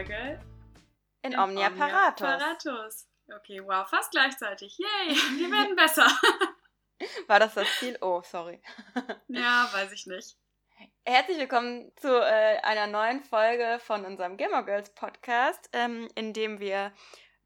[0.00, 0.40] Folge
[1.22, 2.26] in, in Omnia, Omnia Paratus.
[2.26, 3.08] Paratus.
[3.36, 4.78] Okay, wow, fast gleichzeitig.
[4.78, 6.06] Yay, wir werden besser.
[7.26, 7.98] War das das Ziel?
[8.00, 8.62] Oh, sorry.
[9.28, 10.38] ja, weiß ich nicht.
[11.04, 16.60] Herzlich willkommen zu äh, einer neuen Folge von unserem Gamer Girls Podcast, ähm, in dem
[16.60, 16.94] wir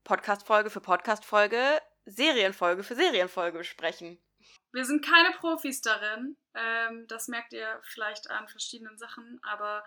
[0.04, 4.22] Podcast-Folge für Podcast-Folge, Serienfolge für Serienfolge besprechen.
[4.70, 6.36] Wir sind keine Profis darin.
[6.54, 9.82] Ähm, das merkt ihr vielleicht an verschiedenen Sachen, aber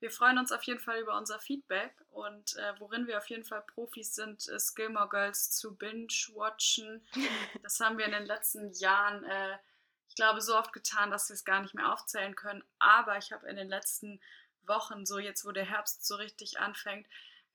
[0.00, 3.44] wir freuen uns auf jeden Fall über unser Feedback und äh, worin wir auf jeden
[3.44, 7.06] Fall Profis sind, ist Gilmore Girls zu binge-watchen.
[7.62, 9.58] Das haben wir in den letzten Jahren, äh,
[10.08, 12.64] ich glaube, so oft getan, dass wir es gar nicht mehr aufzählen können.
[12.78, 14.20] Aber ich habe in den letzten
[14.66, 17.06] Wochen, so jetzt, wo der Herbst so richtig anfängt,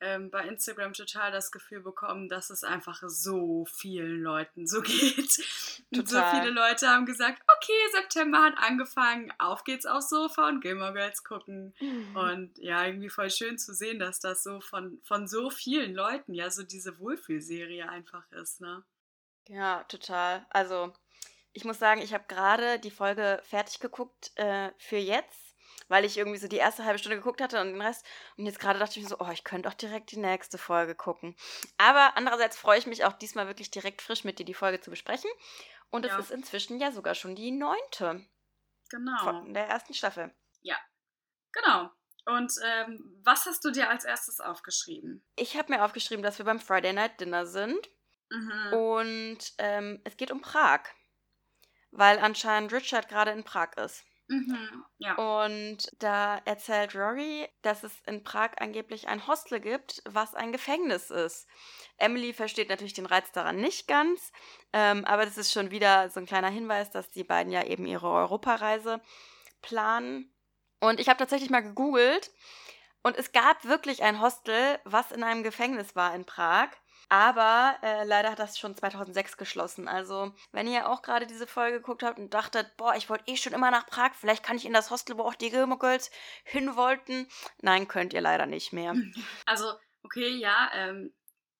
[0.01, 5.37] ähm, bei Instagram total das Gefühl bekommen, dass es einfach so vielen Leuten so geht.
[5.93, 10.61] Und so viele Leute haben gesagt, okay, September hat angefangen, auf geht's aufs Sofa und
[10.61, 11.73] Gilmore Girls gucken.
[11.79, 12.15] Mhm.
[12.15, 16.33] Und ja, irgendwie voll schön zu sehen, dass das so von, von so vielen Leuten
[16.33, 18.83] ja so diese Wohlfühlserie einfach ist, ne?
[19.47, 20.45] Ja, total.
[20.49, 20.91] Also,
[21.53, 25.44] ich muss sagen, ich habe gerade die Folge fertig geguckt äh, für jetzt
[25.87, 28.05] weil ich irgendwie so die erste halbe Stunde geguckt hatte und den Rest.
[28.37, 30.95] Und jetzt gerade dachte ich mir so, oh, ich könnte auch direkt die nächste Folge
[30.95, 31.35] gucken.
[31.77, 34.89] Aber andererseits freue ich mich auch diesmal wirklich direkt frisch mit dir die Folge zu
[34.89, 35.29] besprechen.
[35.89, 36.19] Und es ja.
[36.19, 38.25] ist inzwischen ja sogar schon die neunte.
[38.89, 39.17] Genau.
[39.23, 40.33] Von der ersten Staffel.
[40.61, 40.77] Ja.
[41.51, 41.89] Genau.
[42.25, 45.23] Und ähm, was hast du dir als erstes aufgeschrieben?
[45.35, 47.87] Ich habe mir aufgeschrieben, dass wir beim Friday Night Dinner sind.
[48.29, 48.73] Mhm.
[48.73, 50.81] Und ähm, es geht um Prag.
[51.91, 54.03] Weil anscheinend Richard gerade in Prag ist.
[54.27, 55.15] Mhm, ja.
[55.15, 61.11] Und da erzählt Rory, dass es in Prag angeblich ein Hostel gibt, was ein Gefängnis
[61.11, 61.47] ist.
[61.97, 64.31] Emily versteht natürlich den Reiz daran nicht ganz,
[64.73, 67.85] ähm, aber das ist schon wieder so ein kleiner Hinweis, dass die beiden ja eben
[67.85, 68.99] ihre Europareise
[69.61, 70.33] planen.
[70.79, 72.31] Und ich habe tatsächlich mal gegoogelt
[73.03, 76.69] und es gab wirklich ein Hostel, was in einem Gefängnis war in Prag.
[77.09, 79.87] Aber äh, leider hat das schon 2006 geschlossen.
[79.87, 83.37] Also, wenn ihr auch gerade diese Folge geguckt habt und dachtet, boah, ich wollte eh
[83.37, 86.09] schon immer nach Prag, vielleicht kann ich in das Hostel, wo auch die Gilmore Girls
[86.43, 87.27] hin wollten.
[87.61, 88.93] Nein, könnt ihr leider nicht mehr.
[89.45, 89.73] Also,
[90.03, 91.13] okay, ja, ähm,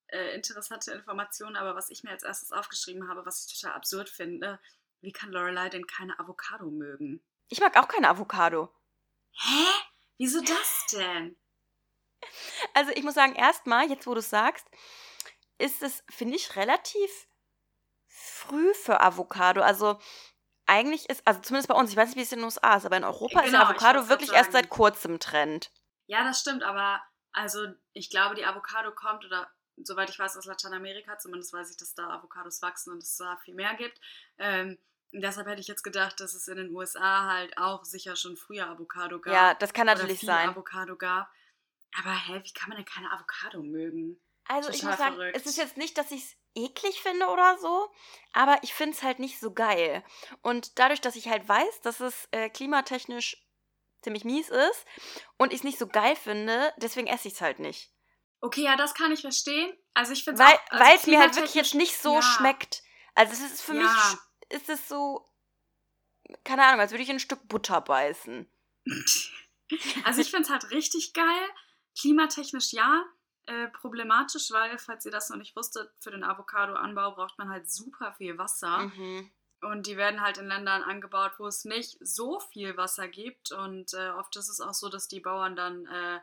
[0.08, 4.08] äh, interessante Informationen, aber was ich mir als erstes aufgeschrieben habe, was ich total absurd
[4.08, 4.58] finde,
[5.00, 7.22] wie kann Lorelei denn keine Avocado mögen?
[7.48, 8.72] Ich mag auch keine Avocado.
[9.32, 9.66] Hä?
[10.18, 11.36] Wieso das denn?
[12.74, 14.66] Also ich muss sagen, erstmal, jetzt wo du es sagst,
[15.58, 17.28] ist es, finde ich, relativ
[18.08, 19.62] früh für Avocado.
[19.62, 19.98] Also
[20.66, 22.86] eigentlich ist, also zumindest bei uns, ich weiß nicht, wie es in den USA ist,
[22.86, 25.70] aber in Europa genau, ist Avocado wirklich erst seit kurzem Trend.
[26.06, 27.02] Ja, das stimmt, aber
[27.32, 31.76] also ich glaube, die Avocado kommt oder soweit ich weiß aus Lateinamerika, zumindest weiß ich,
[31.76, 34.00] dass da Avocados wachsen und es da viel mehr gibt.
[34.38, 34.78] Ähm,
[35.12, 38.68] deshalb hätte ich jetzt gedacht, dass es in den USA halt auch sicher schon früher
[38.68, 39.34] Avocado gab.
[39.34, 40.48] Ja, das kann natürlich sein.
[40.48, 41.30] Avocado gab.
[41.98, 44.20] Aber hä, wie kann man denn keine Avocado mögen?
[44.48, 45.36] Also Total ich muss sagen, verrückt.
[45.36, 47.90] es ist jetzt nicht, dass ich es eklig finde oder so,
[48.32, 50.04] aber ich finde es halt nicht so geil.
[50.42, 53.36] Und dadurch, dass ich halt weiß, dass es äh, klimatechnisch
[54.02, 54.84] ziemlich mies ist
[55.36, 57.92] und ich es nicht so geil finde, deswegen esse ich es halt nicht.
[58.40, 59.76] Okay, ja, das kann ich verstehen.
[59.94, 62.22] Also ich finde es Weil also es mir halt wirklich jetzt nicht so ja.
[62.22, 62.82] schmeckt.
[63.14, 63.82] Also es ist für ja.
[63.82, 65.28] mich, ist es so,
[66.44, 68.48] keine Ahnung, als würde ich ein Stück Butter beißen.
[70.04, 71.48] also ich finde es halt richtig geil.
[71.98, 73.04] Klimatechnisch ja,
[73.46, 77.70] äh, problematisch, weil, falls ihr das noch nicht wusstet, für den Avocado-Anbau braucht man halt
[77.70, 78.78] super viel Wasser.
[78.78, 79.30] Mhm.
[79.62, 83.52] Und die werden halt in Ländern angebaut, wo es nicht so viel Wasser gibt.
[83.52, 86.20] Und äh, oft ist es auch so, dass die Bauern dann, äh,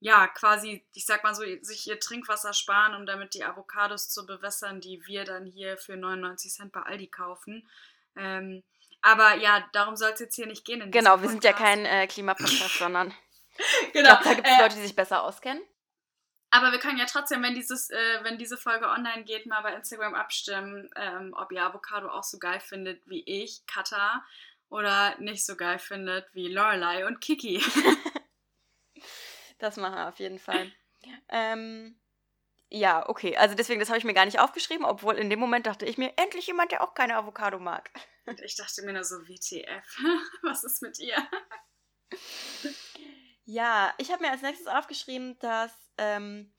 [0.00, 4.26] ja, quasi, ich sag mal so, sich ihr Trinkwasser sparen, um damit die Avocados zu
[4.26, 7.68] bewässern, die wir dann hier für 99 Cent bei Aldi kaufen.
[8.16, 8.62] Ähm,
[9.00, 10.90] aber ja, darum soll es jetzt hier nicht gehen.
[10.90, 13.14] genau, wir sind ja kein äh, Klimapodcast, sondern
[13.92, 14.14] genau.
[14.14, 15.62] ich glaube, da gibt es äh, Leute, die sich besser auskennen.
[16.54, 19.74] Aber wir können ja trotzdem, wenn, dieses, äh, wenn diese Folge online geht, mal bei
[19.74, 24.22] Instagram abstimmen, ähm, ob ihr Avocado auch so geil findet wie ich, Kata,
[24.68, 27.64] oder nicht so geil findet wie Lorelei und Kiki.
[29.58, 30.70] das machen wir auf jeden Fall.
[31.30, 31.98] ähm,
[32.68, 33.34] ja, okay.
[33.38, 35.96] Also deswegen, das habe ich mir gar nicht aufgeschrieben, obwohl in dem Moment dachte ich
[35.96, 37.90] mir, endlich jemand, der auch keine Avocado mag.
[38.26, 39.98] Und ich dachte mir nur so, WTF,
[40.42, 41.16] was ist mit ihr?
[43.52, 46.50] Ja, ich habe mir als nächstes aufgeschrieben, dass ähm,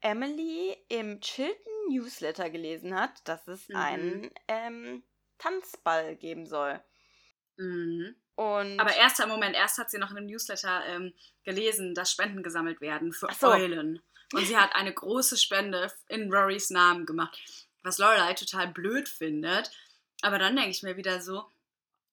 [0.00, 3.76] Emily im Chilton Newsletter gelesen hat, dass es mhm.
[3.76, 5.02] einen ähm,
[5.36, 6.82] Tanzball geben soll.
[7.58, 8.16] Mhm.
[8.36, 11.12] Und Aber erst, Moment, erst hat sie noch in einem Newsletter ähm,
[11.44, 13.48] gelesen, dass Spenden gesammelt werden für so.
[13.48, 14.00] Eulen.
[14.32, 17.38] Und sie hat eine große Spende in Rorys Namen gemacht,
[17.82, 19.70] was Lorelei total blöd findet.
[20.22, 21.44] Aber dann denke ich mir wieder so,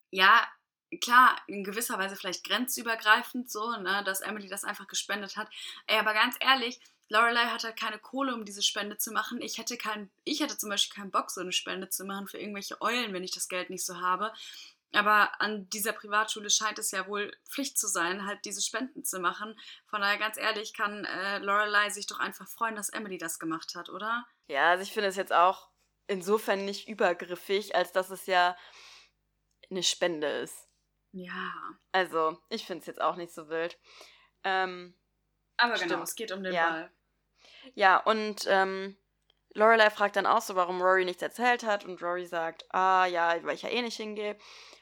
[0.10, 0.46] ja,
[1.02, 5.50] klar, in gewisser Weise vielleicht grenzübergreifend so, ne, dass Emily das einfach gespendet hat.
[5.88, 6.80] Ey, aber ganz ehrlich,
[7.10, 9.42] Lorelei hat halt keine Kohle, um diese Spende zu machen.
[9.42, 12.38] Ich hätte, kein, ich hätte zum Beispiel keinen Bock, so eine Spende zu machen für
[12.38, 14.34] irgendwelche Eulen, wenn ich das Geld nicht so habe.
[14.94, 19.20] Aber an dieser Privatschule scheint es ja wohl Pflicht zu sein, halt diese Spenden zu
[19.20, 19.58] machen.
[19.86, 23.76] Von daher, ganz ehrlich, kann äh, Lorelei sich doch einfach freuen, dass Emily das gemacht
[23.76, 24.26] hat, oder?
[24.48, 25.70] Ja, also ich finde es jetzt auch
[26.08, 28.58] insofern nicht übergriffig, als dass es ja
[29.70, 30.67] eine Spende ist.
[31.18, 31.52] Ja.
[31.92, 33.80] Also, ich finde es jetzt auch nicht so wild.
[34.44, 34.96] Ähm,
[35.58, 36.04] Aber genau, stimmt.
[36.04, 36.70] es geht um den ja.
[36.70, 36.92] Ball.
[37.74, 38.98] Ja, und ähm,
[39.54, 41.86] Lorelei fragt dann auch so, warum Rory nichts erzählt hat.
[41.86, 44.38] Und Rory sagt, ah ja, weil ich ja eh nicht hingehe.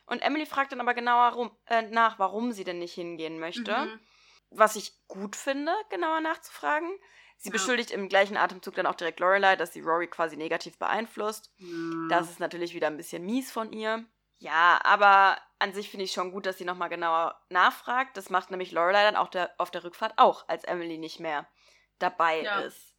[0.06, 3.76] Und Emily fragt dann aber genauer rum, äh, nach, warum sie denn nicht hingehen möchte.
[3.76, 4.00] Mhm.
[4.52, 6.90] Was ich gut finde, genauer nachzufragen.
[7.38, 7.54] Sie ja.
[7.54, 11.52] beschuldigt im gleichen Atemzug dann auch direkt Lorelei, dass sie Rory quasi negativ beeinflusst.
[11.58, 12.08] Ja.
[12.10, 14.06] Das ist natürlich wieder ein bisschen mies von ihr.
[14.46, 18.16] Ja, aber an sich finde ich schon gut, dass sie nochmal genauer nachfragt.
[18.16, 21.48] Das macht nämlich Lorelei dann auch der, auf der Rückfahrt auch, als Emily nicht mehr
[21.98, 22.60] dabei ja.
[22.60, 22.94] ist.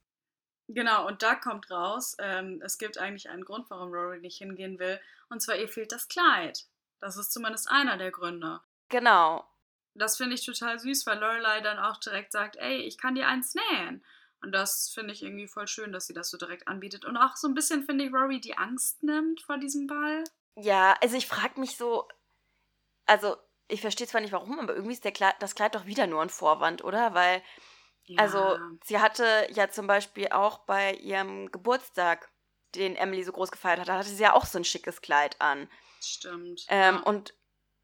[0.66, 4.80] Genau, und da kommt raus, ähm, es gibt eigentlich einen Grund, warum Rory nicht hingehen
[4.80, 5.00] will.
[5.28, 6.64] Und zwar ihr fehlt das Kleid.
[6.98, 8.60] Das ist zumindest einer der Gründe.
[8.88, 9.48] Genau.
[9.94, 13.28] Das finde ich total süß, weil Lorelei dann auch direkt sagt, ey, ich kann dir
[13.28, 14.04] eins nähen.
[14.42, 17.04] Und das finde ich irgendwie voll schön, dass sie das so direkt anbietet.
[17.04, 20.24] Und auch so ein bisschen finde ich, Rory die Angst nimmt vor diesem Ball.
[20.56, 22.08] Ja, also ich frage mich so,
[23.04, 23.36] also
[23.68, 26.22] ich verstehe zwar nicht warum, aber irgendwie ist der Kleid, das Kleid doch wieder nur
[26.22, 27.14] ein Vorwand, oder?
[27.14, 27.42] Weil,
[28.04, 28.22] ja.
[28.22, 32.30] also sie hatte ja zum Beispiel auch bei ihrem Geburtstag,
[32.74, 35.40] den Emily so groß gefeiert hat, da hatte sie ja auch so ein schickes Kleid
[35.40, 35.68] an.
[36.00, 36.66] Stimmt.
[36.68, 37.02] Ähm, ja.
[37.02, 37.34] Und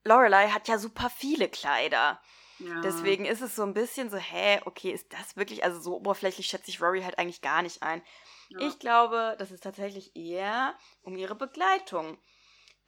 [0.04, 2.20] Lorelei hat ja super viele Kleider.
[2.58, 2.80] Ja.
[2.80, 6.46] Deswegen ist es so ein bisschen so, hä, okay, ist das wirklich, also so oberflächlich
[6.46, 8.02] schätze ich Rory halt eigentlich gar nicht ein.
[8.50, 8.60] Ja.
[8.60, 12.18] Ich glaube, dass es tatsächlich eher um ihre Begleitung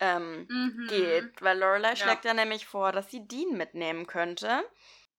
[0.00, 0.86] ähm, mhm.
[0.88, 1.96] geht, weil Lorelei ja.
[1.96, 4.64] schlägt ja nämlich vor, dass sie Dean mitnehmen könnte.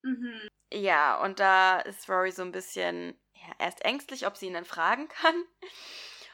[0.01, 0.49] Mhm.
[0.71, 4.65] Ja, und da ist Rory so ein bisschen ja, erst ängstlich, ob sie ihn dann
[4.65, 5.35] fragen kann.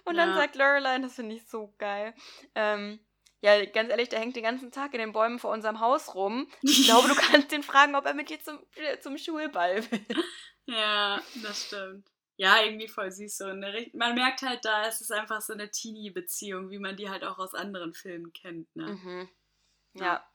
[0.04, 2.16] Und dann sagt Lorelei, das finde ich so geil,
[2.56, 3.00] ähm,
[3.44, 6.48] ja, ganz ehrlich, der hängt den ganzen Tag in den Bäumen vor unserem Haus rum.
[6.62, 8.60] Ich glaube, du kannst ihn fragen, ob er mit dir zum,
[9.02, 10.06] zum Schulball will.
[10.66, 12.08] Ja, das stimmt.
[12.42, 13.38] Ja, irgendwie voll süß.
[13.38, 17.08] So eine, man merkt halt da, es ist einfach so eine Teenie-Beziehung, wie man die
[17.08, 18.76] halt auch aus anderen Filmen kennt.
[18.76, 18.88] Ne?
[18.88, 19.30] Mhm.
[19.94, 20.26] Ja.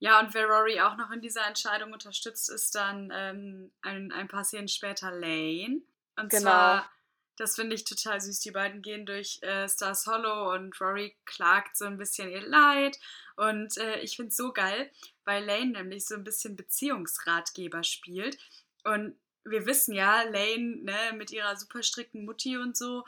[0.00, 4.26] Ja, und wer Rory auch noch in dieser Entscheidung unterstützt, ist dann ähm, ein, ein
[4.26, 5.82] paar Szenen später Lane.
[6.16, 6.42] Und genau.
[6.50, 6.90] zwar
[7.36, 8.40] das finde ich total süß.
[8.40, 12.98] Die beiden gehen durch äh, Stars Hollow und Rory klagt so ein bisschen ihr Leid.
[13.36, 14.90] Und äh, ich finde es so geil,
[15.24, 18.36] weil Lane nämlich so ein bisschen Beziehungsratgeber spielt.
[18.82, 19.16] Und
[19.46, 23.04] wir wissen ja, Lane ne, mit ihrer super strikten Mutti und so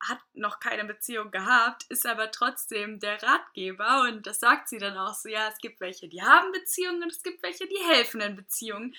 [0.00, 4.96] hat noch keine Beziehung gehabt, ist aber trotzdem der Ratgeber und das sagt sie dann
[4.96, 8.20] auch so, ja, es gibt welche, die haben Beziehungen und es gibt welche, die helfen
[8.20, 8.94] in Beziehungen.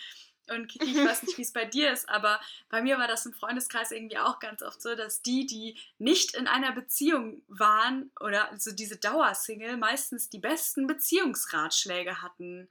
[0.50, 3.26] Und Kiki, ich weiß nicht, wie es bei dir ist, aber bei mir war das
[3.26, 8.12] im Freundeskreis irgendwie auch ganz oft so, dass die, die nicht in einer Beziehung waren
[8.20, 12.68] oder also diese Dauersingle, meistens die besten Beziehungsratschläge hatten.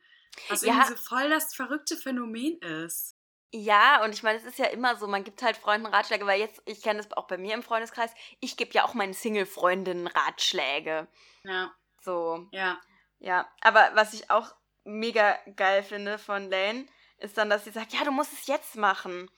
[0.48, 0.72] Was ja.
[0.72, 3.17] irgendwie so voll das verrückte Phänomen ist.
[3.50, 6.38] Ja, und ich meine, es ist ja immer so, man gibt halt Freunden Ratschläge, weil
[6.38, 10.06] jetzt, ich kenne das auch bei mir im Freundeskreis, ich gebe ja auch meinen Single-Freundinnen
[10.06, 11.08] Ratschläge.
[11.44, 11.72] Ja.
[12.00, 12.46] So.
[12.52, 12.78] Ja.
[13.20, 16.86] Ja, aber was ich auch mega geil finde von Lane,
[17.18, 19.30] ist dann, dass sie sagt, ja, du musst es jetzt machen.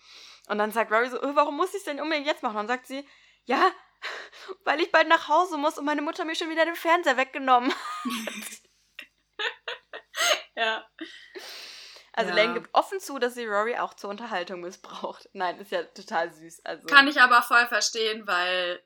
[0.49, 2.57] Und dann sagt Rory so, oh, warum muss ich es denn unbedingt jetzt machen?
[2.57, 3.07] Und dann sagt sie,
[3.45, 3.71] ja,
[4.65, 7.73] weil ich bald nach Hause muss und meine Mutter mir schon wieder den Fernseher weggenommen
[7.73, 8.61] hat.
[10.57, 10.85] ja.
[12.21, 12.45] Also ja.
[12.45, 15.29] Lane gibt offen zu, dass sie Rory auch zur Unterhaltung missbraucht.
[15.33, 16.65] Nein, ist ja total süß.
[16.65, 16.87] Also.
[16.87, 18.83] Kann ich aber voll verstehen, weil,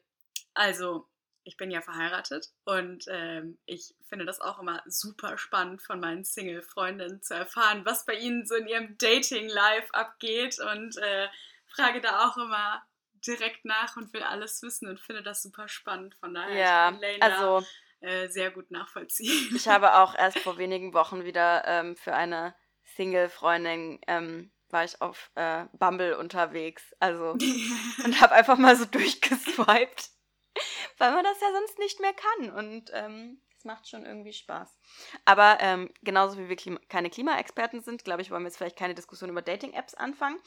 [0.55, 1.09] also,
[1.45, 6.25] ich bin ja verheiratet und ähm, ich finde das auch immer super spannend von meinen
[6.25, 11.29] Single-Freundinnen zu erfahren, was bei ihnen so in ihrem Dating-Life abgeht und äh,
[11.67, 12.83] frage da auch immer
[13.26, 16.14] direkt nach und will alles wissen und finde das super spannend.
[16.14, 17.67] Von daher ja, ich kann Lane also,
[18.00, 19.55] äh, sehr gut nachvollziehen.
[19.55, 22.55] Ich habe auch erst vor wenigen Wochen wieder ähm, für eine
[22.97, 27.31] Single-Freundin ähm, war ich auf äh, Bumble unterwegs, also
[28.05, 30.11] und habe einfach mal so durchgeswiped
[30.99, 32.50] weil man das ja sonst nicht mehr kann.
[32.50, 34.79] Und ähm, es macht schon irgendwie Spaß.
[35.25, 38.79] Aber ähm, genauso wie wir Klima keine Klimaexperten sind, glaube ich, wollen wir jetzt vielleicht
[38.79, 40.38] keine Diskussion über Dating-Apps anfangen,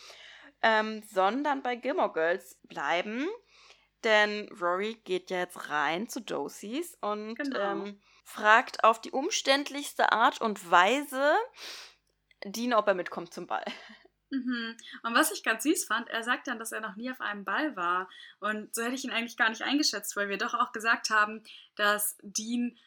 [0.62, 3.27] ähm, sondern bei Gilmore Girls bleiben.
[4.03, 7.72] Denn Rory geht ja jetzt rein zu Dosies und genau.
[7.72, 11.36] ähm, fragt auf die umständlichste Art und Weise
[12.44, 13.65] Dean, ob er mitkommt zum Ball.
[14.29, 14.75] Mhm.
[15.03, 17.46] Und was ich ganz süß fand, er sagt dann, dass er noch nie auf einem
[17.46, 18.10] Ball war.
[18.39, 21.44] Und so hätte ich ihn eigentlich gar nicht eingeschätzt, weil wir doch auch gesagt haben,
[21.75, 22.77] dass Dean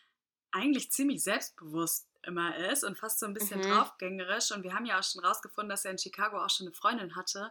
[0.53, 3.71] eigentlich ziemlich selbstbewusst immer ist und fast so ein bisschen Mhm.
[3.71, 4.51] draufgängerisch.
[4.53, 7.17] Und wir haben ja auch schon rausgefunden, dass er in Chicago auch schon eine Freundin
[7.17, 7.51] hatte.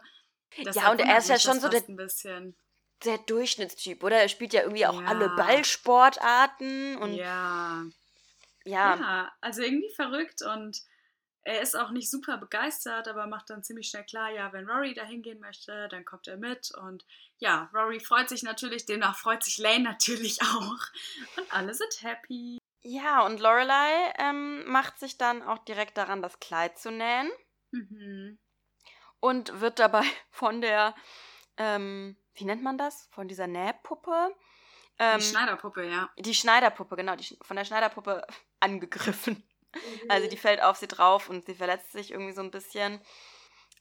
[0.54, 2.56] Ja, Deshalb und er ist ja mich schon das so der, fast ein bisschen.
[3.04, 4.18] der Durchschnittstyp, oder?
[4.18, 5.34] Er spielt ja irgendwie auch alle Ja.
[5.34, 7.84] Ballsportarten und Ja.
[8.64, 10.80] ja, Ja, also irgendwie verrückt und
[11.42, 14.94] er ist auch nicht super begeistert, aber macht dann ziemlich schnell klar, ja, wenn Rory
[14.94, 17.04] da hingehen möchte, dann kommt er mit und
[17.38, 20.78] ja, Rory freut sich natürlich, demnach freut sich Lane natürlich auch
[21.36, 22.58] und alle sind happy.
[22.82, 27.30] Ja, und Lorelei ähm, macht sich dann auch direkt daran, das Kleid zu nähen
[27.72, 28.38] Mhm.
[29.20, 30.94] und wird dabei von der,
[31.56, 33.06] ähm, wie nennt man das?
[33.12, 34.34] Von dieser Nähpuppe?
[34.98, 36.10] Ähm, Die Schneiderpuppe, ja.
[36.18, 38.26] die Schneiderpuppe, genau, die, von der Schneiderpuppe
[38.60, 39.42] angegriffen.
[40.08, 43.00] Also die fällt auf sie drauf und sie verletzt sich irgendwie so ein bisschen.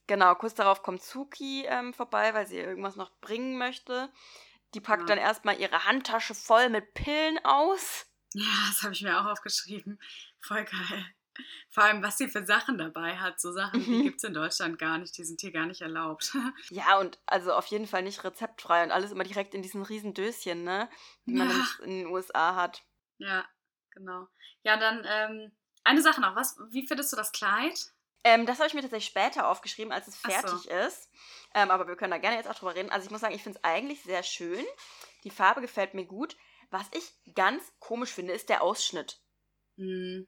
[0.08, 4.10] Genau, kurz darauf kommt Suki ähm, vorbei, weil sie irgendwas noch bringen möchte.
[4.74, 5.15] Die packt Ja.
[5.15, 8.05] dann erstmal ihre Handtasche voll mit Pillen aus.
[8.34, 10.00] Ja, das habe ich mir auch aufgeschrieben.
[10.39, 11.05] Voll geil.
[11.72, 13.39] Vor allem, was sie für Sachen dabei hat.
[13.39, 14.03] So Sachen, die Mhm.
[14.03, 15.17] gibt es in Deutschland gar nicht.
[15.17, 16.34] Die sind hier gar nicht erlaubt.
[16.72, 20.13] Ja, und also auf jeden Fall nicht rezeptfrei und alles immer direkt in diesen riesen
[20.13, 20.89] Döschen, ne?
[21.25, 21.65] Die man Ja.
[21.84, 22.84] in den USA hat.
[23.17, 23.46] Ja,
[23.91, 24.27] genau.
[24.63, 25.51] Ja, dann ähm,
[25.89, 26.36] eine Sache noch.
[26.36, 27.91] Was, wie findest du das Kleid?
[28.24, 30.31] Ähm, das habe ich mir tatsächlich später aufgeschrieben, als es Ach so.
[30.31, 31.10] fertig ist.
[31.53, 32.89] Ähm, aber wir können da gerne jetzt auch drüber reden.
[32.89, 34.65] Also ich muss sagen, ich finde es eigentlich sehr schön.
[35.24, 36.36] Die Farbe gefällt mir gut.
[36.69, 39.22] Was ich ganz komisch finde, ist der Ausschnitt.
[39.77, 40.27] Hm.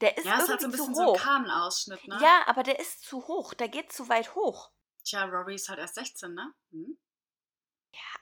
[0.00, 1.20] Der ist Ja, es irgendwie hat so ein bisschen zu so einen hoch.
[1.20, 2.18] Carmen-Ausschnitt, ne?
[2.20, 3.54] Ja, aber der ist zu hoch.
[3.54, 4.72] Der geht zu weit hoch.
[5.04, 6.52] Tja, Rory ist halt erst 16, ne?
[6.72, 6.98] Hm?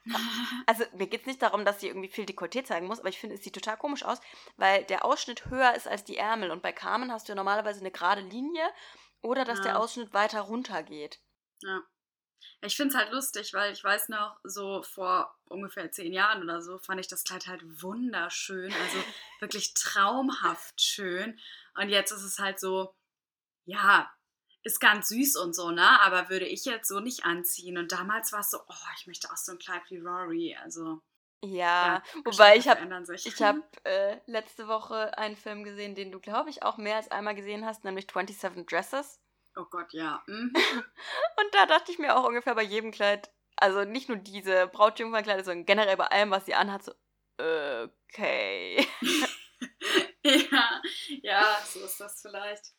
[0.65, 3.19] Also mir geht es nicht darum, dass sie irgendwie viel Dekolleté zeigen muss, aber ich
[3.19, 4.19] finde, es sieht total komisch aus,
[4.55, 6.51] weil der Ausschnitt höher ist als die Ärmel.
[6.51, 8.65] Und bei Carmen hast du ja normalerweise eine gerade Linie
[9.21, 9.63] oder dass Ja.
[9.65, 11.19] der Ausschnitt weiter runter geht.
[11.61, 11.81] Ja.
[12.61, 16.61] Ich finde es halt lustig, weil ich weiß noch, so vor ungefähr zehn Jahren oder
[16.61, 19.03] so fand ich das Kleid halt wunderschön, also
[19.39, 21.39] wirklich traumhaft schön.
[21.75, 22.93] Und jetzt ist es halt so,
[23.65, 24.11] ja,
[24.63, 26.01] ist ganz süß und so, ne?
[26.01, 27.77] Aber würde ich jetzt so nicht anziehen.
[27.77, 30.57] Und damals war es so, oh, ich möchte auch so ein Kleid wie Rory.
[30.61, 31.01] Also,
[31.43, 33.15] Ja, wobei Geschmäcker ich habe.
[33.25, 37.11] Ich habe äh, letzte Woche einen Film gesehen, den du, glaube ich, auch mehr als
[37.11, 39.19] einmal gesehen hast, nämlich 27 Dresses.
[39.55, 40.23] Oh Gott, ja.
[40.27, 40.53] Mhm.
[41.39, 45.43] Und da dachte ich mir auch ungefähr bei jedem Kleid, also nicht nur diese Brautjungfernkleider,
[45.43, 46.91] sondern generell bei allem, was sie anhat, so,
[47.39, 48.87] okay.
[50.23, 50.81] ja,
[51.21, 52.73] ja, so ist das vielleicht.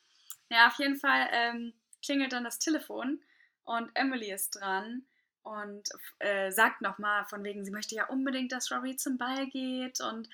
[0.50, 3.22] Ja, auf jeden Fall ähm, klingelt dann das Telefon
[3.64, 5.04] und Emily ist dran
[5.42, 5.88] und
[6.18, 10.28] äh, sagt nochmal von wegen, sie möchte ja unbedingt, dass Rory zum Ball geht und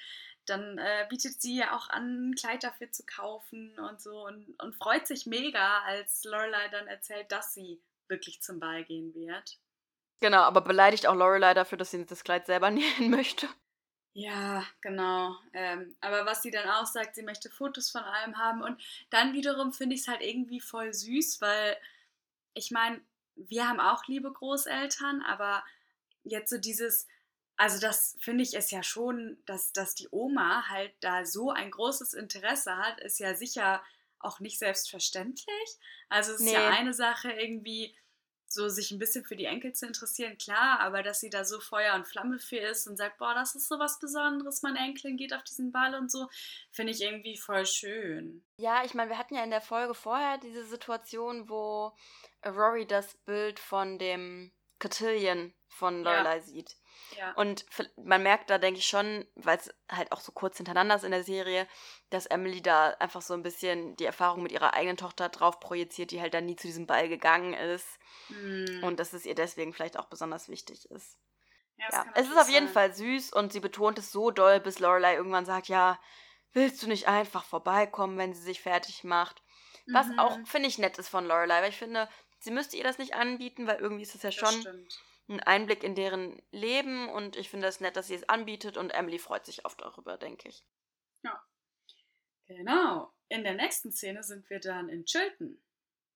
[0.47, 4.61] dann äh, bietet sie ja auch an, ein Kleid dafür zu kaufen und so und,
[4.61, 9.59] und freut sich mega, als Lorelei dann erzählt, dass sie wirklich zum Ball gehen wird.
[10.21, 13.49] Genau, aber beleidigt auch Lorelei dafür, dass sie das Kleid selber nähen möchte.
[14.17, 15.37] Ja, genau.
[15.53, 18.63] Ähm, aber was sie dann auch sagt, sie möchte Fotos von allem haben.
[18.63, 18.81] Und
[19.11, 21.77] dann wiederum finde ich es halt irgendwie voll süß, weil
[22.55, 23.01] ich meine,
[23.37, 25.65] wir haben auch liebe Großeltern, aber
[26.23, 27.09] jetzt so dieses,
[27.57, 31.73] also das finde ich ist ja schon, dass, dass die Oma halt da so ein
[31.73, 33.83] großes Interesse hat, ist ja sicher
[34.21, 35.79] auch nicht selbstverständlich.
[36.09, 36.77] Also es ist ja Nee.
[36.77, 37.97] eine Sache irgendwie
[38.55, 41.61] so sich ein bisschen für die Enkel zu interessieren, klar, aber dass sie da so
[41.61, 45.17] Feuer und Flamme für ist und sagt, boah, das ist so was Besonderes, meine Enkelin
[45.17, 46.29] geht auf diesen Ball und so,
[46.71, 48.45] finde ich irgendwie voll schön.
[48.57, 51.93] Ja, ich meine, wir hatten ja in der Folge vorher diese Situation, wo
[52.47, 56.13] Rory das Bild von dem Cotillion von Ja.
[56.13, 56.77] Lorelei sieht.
[57.17, 57.33] Ja.
[57.35, 57.65] Und
[57.97, 61.11] man merkt da, denke ich schon, weil es halt auch so kurz hintereinander ist in
[61.11, 61.67] der Serie,
[62.11, 66.11] dass Emily da einfach so ein bisschen die Erfahrung mit ihrer eigenen Tochter drauf projiziert,
[66.11, 67.87] die halt dann nie zu diesem Ball gegangen ist.
[68.29, 68.83] Hm.
[68.83, 71.19] Und dass es ihr deswegen vielleicht auch besonders wichtig ist.
[71.77, 72.75] Ja, Ja, es ist auf jeden sein.
[72.75, 75.99] Fall süß und sie betont es so doll, bis Lorelei irgendwann sagt, ja,
[76.53, 79.43] willst du nicht einfach vorbeikommen, wenn sie sich fertig macht?
[79.93, 82.09] Was Mhm, auch, finde ich, nett ist von Lorelei, weil ich finde,
[82.39, 85.01] sie müsste ihr das nicht anbieten, weil irgendwie ist es ja das schon stimmt.
[85.29, 88.91] Ein Einblick in deren Leben und ich finde es nett, dass sie es anbietet und
[88.91, 90.67] Emily freut sich oft darüber, denke ich.
[92.47, 93.13] Genau.
[93.29, 95.63] In der nächsten Szene sind wir dann in Chilton.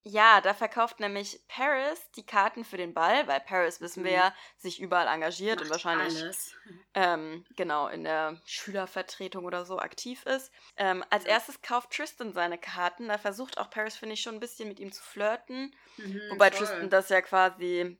[0.04, 4.12] Ja, da verkauft nämlich Paris die Karten für den Ball, weil Paris, wissen wir Mhm.
[4.12, 6.54] ja, sich überall engagiert und Macht wahrscheinlich alles.
[6.94, 10.52] ähm, genau in der Schülervertretung oder so aktiv ist.
[10.76, 11.30] Ähm, als Ja.
[11.30, 13.08] erstes kauft Tristan seine Karten.
[13.08, 15.74] Da versucht auch Paris, finde ich, schon ein bisschen mit ihm zu flirten.
[15.98, 16.50] Mhm, Wobei voll.
[16.50, 17.98] Tristan das ja quasi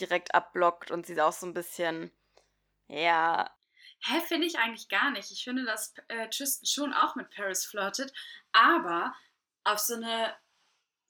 [0.00, 2.10] direkt abblockt und sie auch so ein bisschen,
[2.88, 3.50] ja,
[4.00, 5.30] Hä, finde ich eigentlich gar nicht.
[5.30, 8.12] Ich finde, dass äh, Tristan schon auch mit Paris flirtet,
[8.52, 9.14] aber
[9.64, 10.36] auf so eine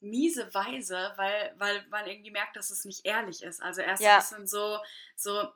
[0.01, 3.61] miese Weise, weil, weil man irgendwie merkt, dass es nicht ehrlich ist.
[3.61, 4.17] Also erst Ja.
[4.17, 4.79] ein bisschen so,
[5.15, 5.49] so,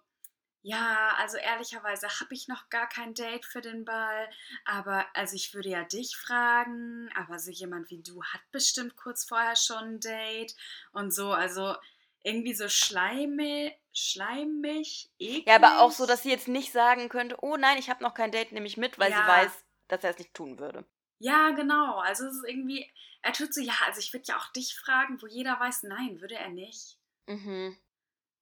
[0.62, 4.30] ja, also ehrlicherweise habe ich noch gar kein Date für den Ball,
[4.66, 9.26] aber also ich würde ja dich fragen, aber so jemand wie du hat bestimmt kurz
[9.26, 10.56] vorher schon ein Date
[10.94, 11.76] und so, also
[12.24, 15.48] irgendwie so schleimig, schleimig, eklig.
[15.48, 18.14] Ja, aber auch so, dass sie jetzt nicht sagen könnte, oh nein, ich habe noch
[18.14, 19.18] kein Date, nehme ich mit, weil Ja.
[19.22, 20.86] sie weiß, dass er es nicht tun würde.
[21.20, 22.90] Ja, genau, also es ist irgendwie,
[23.22, 26.22] er tut so, ja, also ich würde ja auch dich fragen, wo jeder weiß, nein,
[26.22, 26.98] würde er nicht.
[27.28, 27.78] Mhm.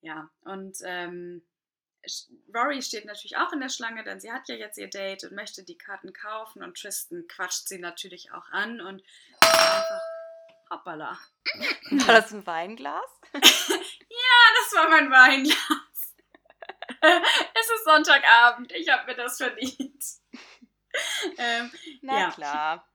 [0.02, 1.42] Ja, und ähm,
[2.54, 5.34] Rory steht natürlich auch in der Schlange, denn sie hat ja jetzt ihr Date und
[5.34, 9.04] möchte die Karten kaufen und Tristan quatscht sie natürlich auch an und
[9.42, 10.02] einfach,
[10.70, 11.18] hoppala.
[11.92, 13.12] War das ein Weinglas?
[13.34, 16.16] Das war mein Weinglas.
[17.02, 20.04] es ist Sonntagabend, ich habe mir das verdient.
[21.38, 21.72] ähm,
[22.02, 22.32] Na Ja.
[22.32, 22.88] klar.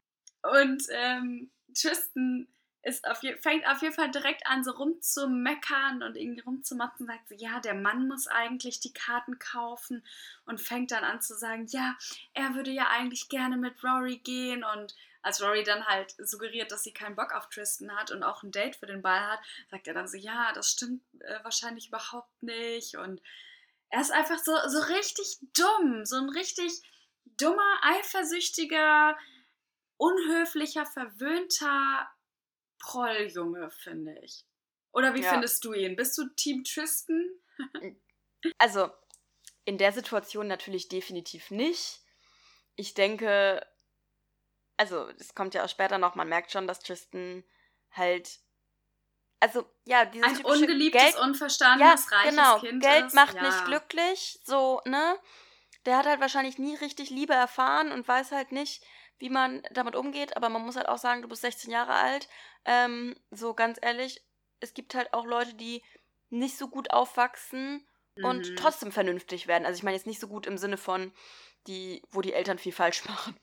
[0.43, 2.49] Und ähm, Tristan
[2.83, 7.07] ist auf je fängt auf jeden Fall direkt an, so rumzumeckern und irgendwie rumzumachen.
[7.07, 10.05] Sagt so, ja, der Mann muss eigentlich die Karten kaufen
[10.47, 11.97] und fängt dann an zu sagen, ja,
[12.35, 14.65] er würde ja eigentlich gerne mit Rory gehen.
[14.65, 18.43] Und als Rory dann halt suggeriert, dass sie keinen Bock auf Tristan hat und auch
[18.43, 21.89] ein Date für den Ball hat, sagt er dann so, ja, das stimmt äh, wahrscheinlich
[21.89, 22.97] überhaupt nicht.
[22.97, 23.23] Und
[23.91, 26.83] er ist einfach so, so richtig dumm, so ein richtig
[27.39, 29.17] dummer, eifersüchtiger,
[29.97, 32.11] unhöflicher, verwöhnter
[32.79, 34.45] Prolljunge, finde ich.
[34.93, 35.31] Oder wie Ja.
[35.31, 35.97] findest du ihn?
[35.97, 37.31] Bist du Team Tristan?
[38.59, 38.91] Also,
[39.65, 42.01] in der Situation natürlich definitiv nicht.
[42.75, 43.65] Ich denke,
[44.83, 47.45] also, es kommt ja auch später noch, man merkt schon, dass Tristan
[47.93, 48.41] halt.
[49.39, 53.15] Also, ja, dieses Ein ungeliebtes, Geld, unverstandenes, ja, reiches genau, Kind Geld ist.
[53.15, 53.43] macht ja.
[53.43, 55.17] nicht glücklich, so, ne?
[55.87, 58.85] Der hat halt wahrscheinlich nie richtig Liebe erfahren und weiß halt nicht,
[59.19, 62.29] wie man damit umgeht, aber man muss halt auch sagen, du bist 16 Jahre alt.
[62.65, 64.21] Ähm, so ganz ehrlich,
[64.59, 65.85] es gibt halt auch Leute, die
[66.29, 67.87] nicht so gut aufwachsen
[68.17, 68.57] und Mhm.
[68.57, 69.65] trotzdem vernünftig werden.
[69.65, 71.13] Also ich meine jetzt nicht so gut im Sinne von,
[71.69, 73.39] die, wo die Eltern viel falsch machen.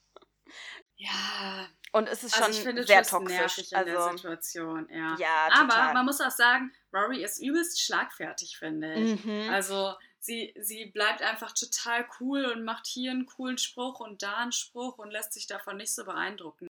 [1.01, 3.71] Ja, Und es ist also schon finde sehr toxisch.
[3.71, 5.15] in der Also, Situation, ja.
[5.17, 9.23] ja, Aber man muss auch sagen, Rory ist übelst schlagfertig, finde ich.
[9.23, 9.49] mhm.
[9.49, 14.35] Also sie, sie bleibt einfach total cool und macht hier einen coolen Spruch und da
[14.37, 16.67] einen Spruch und lässt sich davon nicht so beeindrucken.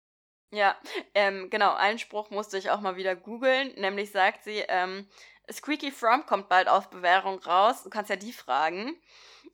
[0.52, 0.76] Ja,
[1.14, 3.74] ähm, genau, einen Spruch musste ich auch mal wieder googeln.
[3.76, 5.08] Nämlich sagt sie, ähm,
[5.50, 7.84] Squeaky From kommt bald auf Bewährung raus.
[7.84, 9.00] Du kannst ja die fragen.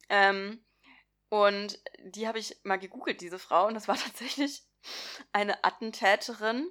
[0.09, 0.65] Ähm,
[1.33, 3.67] und die habe ich mal gegoogelt, diese Frau.
[3.67, 4.65] Und das war tatsächlich
[5.33, 6.71] eine Attentäterin,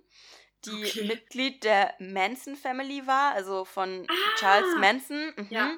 [0.65, 1.07] die Okay.
[1.07, 4.13] Mitglied der Manson Family war, also von Ah!
[4.37, 5.33] Charles Manson.
[5.35, 5.47] Mhm.
[5.49, 5.71] Ja.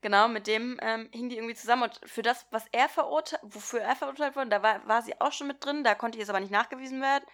[0.00, 1.82] Genau, mit dem ähm, hing die irgendwie zusammen.
[1.82, 5.32] Und für das, was er verurteilt, wofür er verurteilt wurde, da war, war sie auch
[5.32, 7.24] schon mit drin, da konnte jetzt aber nicht nachgewiesen werden.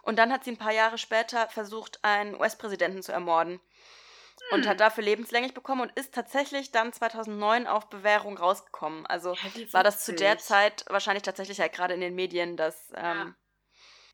[0.00, 3.60] Und dann hat sie ein paar Jahre später versucht, einen US-Präsidenten zu ermorden.
[4.50, 9.06] Und hat dafür lebenslänglich bekommen und ist tatsächlich dann 2009 auf Bewährung rausgekommen.
[9.06, 10.38] Also Ja, war das zu der.
[10.38, 13.34] Zeit wahrscheinlich tatsächlich halt gerade in den Medien, dass, ähm,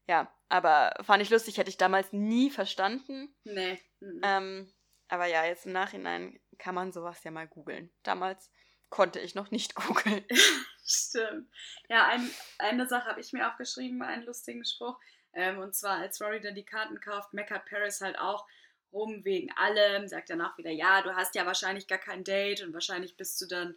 [0.07, 0.33] ja.
[0.49, 3.35] aber fand ich lustig, hätte ich damals nie verstanden.
[3.45, 3.81] Nee.
[4.01, 4.21] mhm.
[4.23, 4.73] Ähm,
[5.09, 7.91] aber ja, jetzt im Nachhinein kann man sowas ja mal googeln.
[8.03, 8.53] Damals
[8.91, 10.25] konnte ich noch nicht googeln.
[10.87, 11.51] Stimmt.
[11.88, 14.99] Ja, ein, eine Sache habe ich mir aufgeschrieben, einen lustigen Spruch.
[15.35, 18.47] Ähm, und zwar, als Rory dann die Karten kauft, meckert Paris halt auch
[18.92, 22.72] rum wegen allem, sagt danach wieder, ja, du hast ja wahrscheinlich gar kein Date und
[22.72, 23.77] wahrscheinlich bist du dann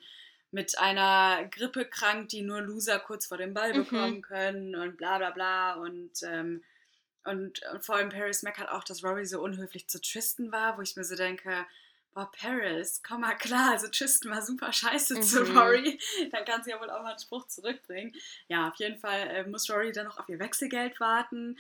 [0.52, 3.86] mit einer Grippe krank, die nur Loser kurz vor dem Ball Mhm.
[3.86, 5.74] bekommen können und bla bla bla.
[5.76, 6.64] Und, ähm,
[7.24, 10.82] und, und vor allem Paris meckert auch, dass Rory so unhöflich zu Tristan war, wo
[10.82, 11.66] ich mir so denke,
[12.14, 15.58] boah, Paris, komm mal klar, also Tristan war super scheiße zu Mhm.
[15.58, 16.00] Rory.
[16.32, 18.14] Dann kann sie ja wohl auch mal einen Spruch zurückbringen.
[18.50, 21.58] Ja, auf jeden Fall äh, muss Rory dann noch auf ihr Wechselgeld warten.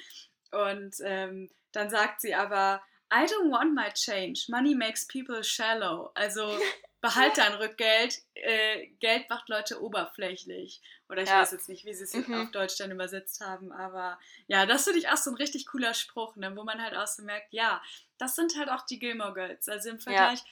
[0.52, 2.82] Und ähm, dann sagt sie aber,
[3.13, 4.45] I don't want my change.
[4.50, 6.12] Money makes people shallow.
[6.15, 6.43] Also
[7.02, 8.19] behalt dein Rückgeld.
[8.36, 10.82] Äh, Geld macht Leute oberflächlich.
[11.10, 11.41] Oder ich Ja.
[11.41, 12.34] weiß jetzt nicht, wie sie es Mhm.
[12.41, 13.71] auf Deutsch dann übersetzt haben.
[13.71, 16.95] Aber ja, das finde ich auch so ein richtig cooler Spruch, ne, wo man halt
[16.95, 17.82] auch so merkt, ja,
[18.17, 19.67] das sind halt auch die Gilmore Girls.
[19.67, 20.43] Also im Vergleich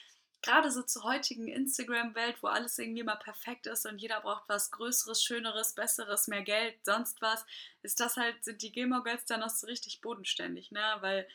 [0.41, 4.71] gerade so zur heutigen Instagram-Welt, wo alles irgendwie mal perfekt ist und jeder braucht was
[4.71, 7.45] Größeres, Schöneres, Besseres, mehr Geld, sonst was,
[7.83, 10.81] ist das halt, sind die Gilmore Girls dann noch so richtig bodenständig, ne?
[11.01, 11.27] Weil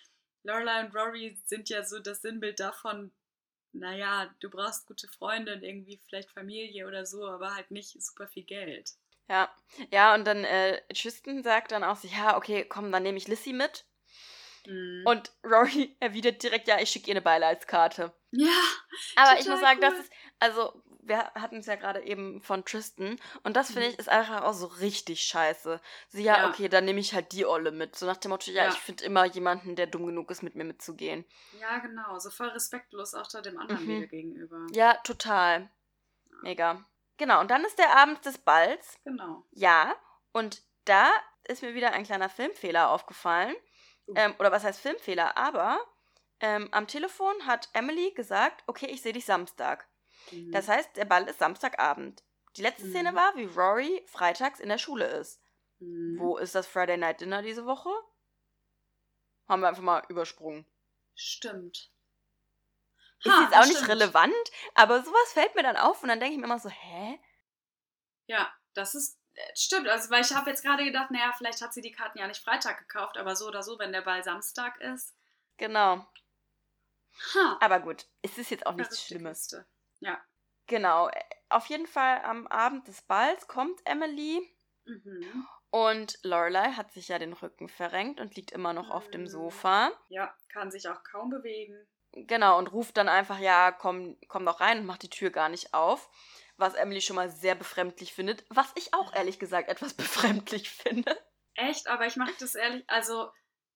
[0.44, 3.12] Lorelai und Rory sind ja so das Sinnbild davon,
[3.72, 8.28] naja, du brauchst gute Freunde und irgendwie vielleicht Familie oder so, aber halt nicht super
[8.28, 8.92] viel Geld.
[9.28, 9.54] Ja,
[9.90, 13.26] ja, und dann äh, Tristan sagt dann auch so, ja, okay, komm, dann nehme ich
[13.26, 13.86] Lissy mit.
[14.66, 15.02] Mhm.
[15.06, 18.12] Und Rory erwidert direkt, ja, ich schicke ihr eine Beileidskarte.
[18.30, 18.62] ja,
[19.16, 20.00] Aber ich muss sagen, das cool.
[20.00, 23.92] ist, also, wir hatten es ja gerade eben von Tristan und das finde Mhm.
[23.92, 25.80] ich ist einfach auch so richtig scheiße.
[26.08, 26.48] Sie, ja, Ja.
[26.48, 27.96] okay, dann nehme ich halt die Olle mit.
[27.96, 28.70] So nach dem Motto, ja, Ja.
[28.70, 31.24] ich finde immer jemanden, der dumm genug ist, mit mir mitzugehen.
[31.60, 34.08] ja, genau, so voll respektlos auch da dem anderen Mhm.
[34.08, 34.66] Gegenüber.
[34.72, 35.68] Ja, total.
[36.42, 36.84] Mega.
[37.16, 38.98] Genau, und dann ist der Abend des Balls.
[39.04, 39.44] Genau.
[39.52, 39.94] Ja,
[40.32, 41.10] und da
[41.44, 43.54] ist mir wieder ein kleiner Filmfehler aufgefallen.
[44.06, 44.14] Uh.
[44.16, 45.36] Ähm, oder was heißt Filmfehler?
[45.36, 45.78] Aber
[46.40, 49.86] ähm, am Telefon hat Emily gesagt, okay, ich sehe dich Samstag.
[50.30, 50.52] Mhm.
[50.52, 52.22] Das heißt, der Ball ist Samstagabend.
[52.56, 53.16] Die letzte Szene Mhm.
[53.16, 55.40] war, wie Rory freitags in der Schule ist.
[55.80, 56.18] Mhm.
[56.18, 57.90] Wo ist das Friday Night Dinner diese Woche?
[59.48, 60.66] Haben wir einfach mal übersprungen.
[61.14, 61.90] Stimmt.
[63.24, 63.88] Ist Ha, jetzt auch nicht stimmt.
[63.88, 64.34] relevant,
[64.74, 67.18] aber sowas fällt mir dann auf und dann denke ich mir immer so, hä?
[68.26, 69.18] Ja, das ist.
[69.34, 72.18] äh, Stimmt, also weil ich habe jetzt gerade gedacht, naja, vielleicht hat sie die Karten
[72.18, 75.14] ja nicht Freitag gekauft, aber so oder so, wenn der Ball Samstag ist.
[75.56, 76.06] Genau.
[77.34, 79.48] Ha, Aber gut, es ist jetzt auch nichts Schlimmes.
[79.48, 79.66] Kiste.
[80.04, 80.22] Ja.
[80.66, 81.08] Genau.
[81.08, 84.40] äh, Auf jeden Fall am Abend des Balls kommt Emily
[84.86, 85.46] Mhm.
[85.70, 89.28] und Lorelei hat sich ja den Rücken verrenkt und liegt immer noch auf dem Mhm.
[89.28, 89.92] Sofa.
[90.08, 91.86] Ja, kann sich auch kaum bewegen.
[92.12, 95.48] Genau, und ruft dann einfach, ja, komm, komm doch rein und macht die Tür gar
[95.48, 96.08] nicht auf.
[96.56, 98.44] Was Emily schon mal sehr befremdlich findet.
[98.50, 99.94] Was ich auch ehrlich gesagt etwas
[100.44, 101.16] befremdlich finde.
[101.54, 103.30] Echt, aber ich mache das ehrlich, also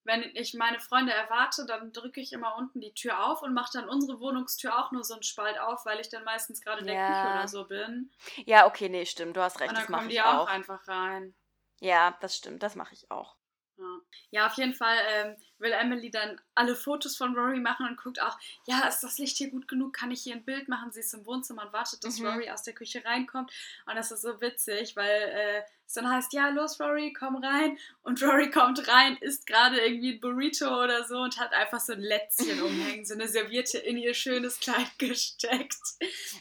[0.09, 3.71] wenn ich meine Freunde erwarte, dann drücke ich immer unten die Tür auf und mache
[3.75, 6.87] dann unsere Wohnungstür auch nur so einen Spalt auf, weil ich dann meistens gerade in
[6.88, 6.99] der Ja.
[6.99, 8.11] Küche oder so bin.
[8.47, 10.49] Ja, okay, nee, stimmt, du hast recht, und dann das kommen ich die auch auch.
[10.49, 11.35] einfach rein.
[11.81, 13.38] Ja, das stimmt, das mache ich auch.
[13.79, 14.01] Ja.
[14.33, 18.21] ja, auf jeden Fall ähm, will Emily dann alle Fotos von Rory machen und guckt
[18.21, 18.37] auch,
[18.67, 19.93] ja, ist das Licht hier gut genug?
[19.93, 20.91] Kann ich hier ein Bild machen?
[20.91, 22.27] Sie ist im Wohnzimmer und wartet, dass Mhm.
[22.27, 23.53] Rory aus der Küche reinkommt.
[23.87, 27.79] Und das ist so witzig, weil äh, es dann heißt, ja, los Rory, komm rein.
[28.03, 31.93] Und Rory kommt rein, isst gerade irgendwie ein Burrito oder so und hat einfach so
[31.93, 35.79] ein Lätzchen umhängen, so eine Serviette in ihr schönes Kleid gesteckt.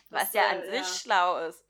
[0.09, 0.83] Was Das, ja an äh, sich ja.
[0.83, 1.63] schlau ist.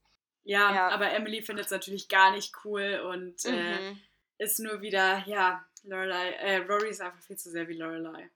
[0.46, 0.88] Ja, Ja.
[0.90, 4.02] aber Emily findet es natürlich gar nicht cool und äh, Mhm.
[4.38, 8.30] Ist nur wieder, ja, Lorelei, äh, Rory ist einfach viel zu sehr wie Lorelei.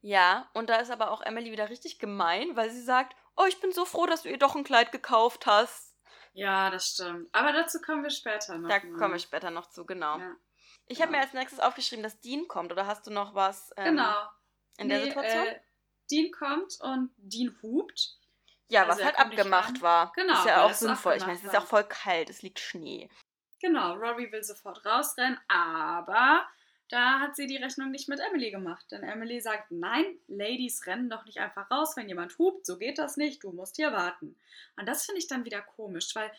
[0.00, 3.60] Ja, und da ist aber auch Emily wieder richtig gemein, weil sie sagt, oh, ich
[3.60, 5.96] bin so froh, dass du ihr doch ein Kleid gekauft hast.
[6.34, 7.28] Ja, das stimmt.
[7.32, 8.68] Aber dazu kommen wir später noch.
[8.68, 8.98] Da mal.
[8.98, 10.18] komme ich später noch zu, genau.
[10.18, 10.36] Ja.
[10.86, 11.26] Ich habe mir genau.
[11.26, 12.70] als nächstes aufgeschrieben, dass Dean kommt.
[12.72, 14.28] Oder hast du noch was ähm, Genau.
[14.78, 15.46] in der Nee, Situation?
[15.46, 15.60] Äh,
[16.10, 18.18] Dean kommt und Dean hupt.
[18.68, 20.12] ja, also was halt abgemacht war.
[20.14, 21.14] Genau, Ist ja auch sinnvoll.
[21.16, 23.10] Ich meine, es ist auch voll kalt, es liegt Schnee.
[23.60, 26.46] Genau, Rory will sofort rausrennen, aber
[26.88, 28.86] da hat sie die Rechnung nicht mit Emily gemacht.
[28.90, 32.64] Denn Emily sagt, nein, Ladies rennen doch nicht einfach raus, wenn jemand hupt.
[32.64, 34.36] So geht das nicht, du musst hier warten.
[34.76, 36.30] Und das finde ich dann wieder komisch, weil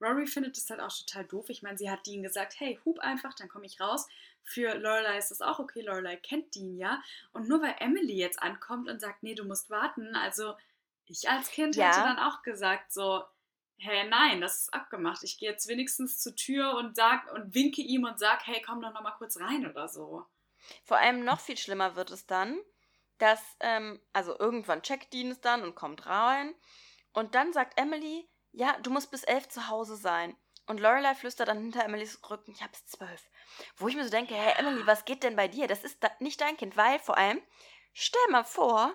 [0.00, 1.46] Rory findet es halt auch total doof.
[1.48, 4.06] Ich meine, sie hat Dean gesagt, hey, hub einfach, dann komme ich raus.
[4.42, 7.02] Für Lorelei ist das auch okay, Lorelei kennt Dean ja.
[7.32, 10.54] Und nur weil Emily jetzt ankommt und sagt, nee, du musst warten, also
[11.06, 11.86] ich als Kind Ja.
[11.88, 13.24] hätte dann auch gesagt, so,
[13.78, 15.22] hey, nein, das ist abgemacht.
[15.24, 18.80] Ich gehe jetzt wenigstens zur Tür und sag und winke ihm und sag, hey, komm
[18.80, 20.24] doch noch mal kurz rein oder so.
[20.84, 22.58] Vor allem noch viel schlimmer wird es dann,
[23.18, 26.54] dass, ähm, also irgendwann checkt Dean es dann und kommt rein.
[27.12, 30.36] Und dann sagt Emily, ja, du musst bis elf zu Hause sein.
[30.66, 33.22] Und Lorelei flüstert dann hinter Emilys Rücken, ja, bis zwölf.
[33.76, 35.68] Wo ich mir so denke, hey Emily, was geht denn bei dir?
[35.68, 37.42] Das ist da nicht dein Kind, weil vor allem,
[37.92, 38.94] stell mal vor,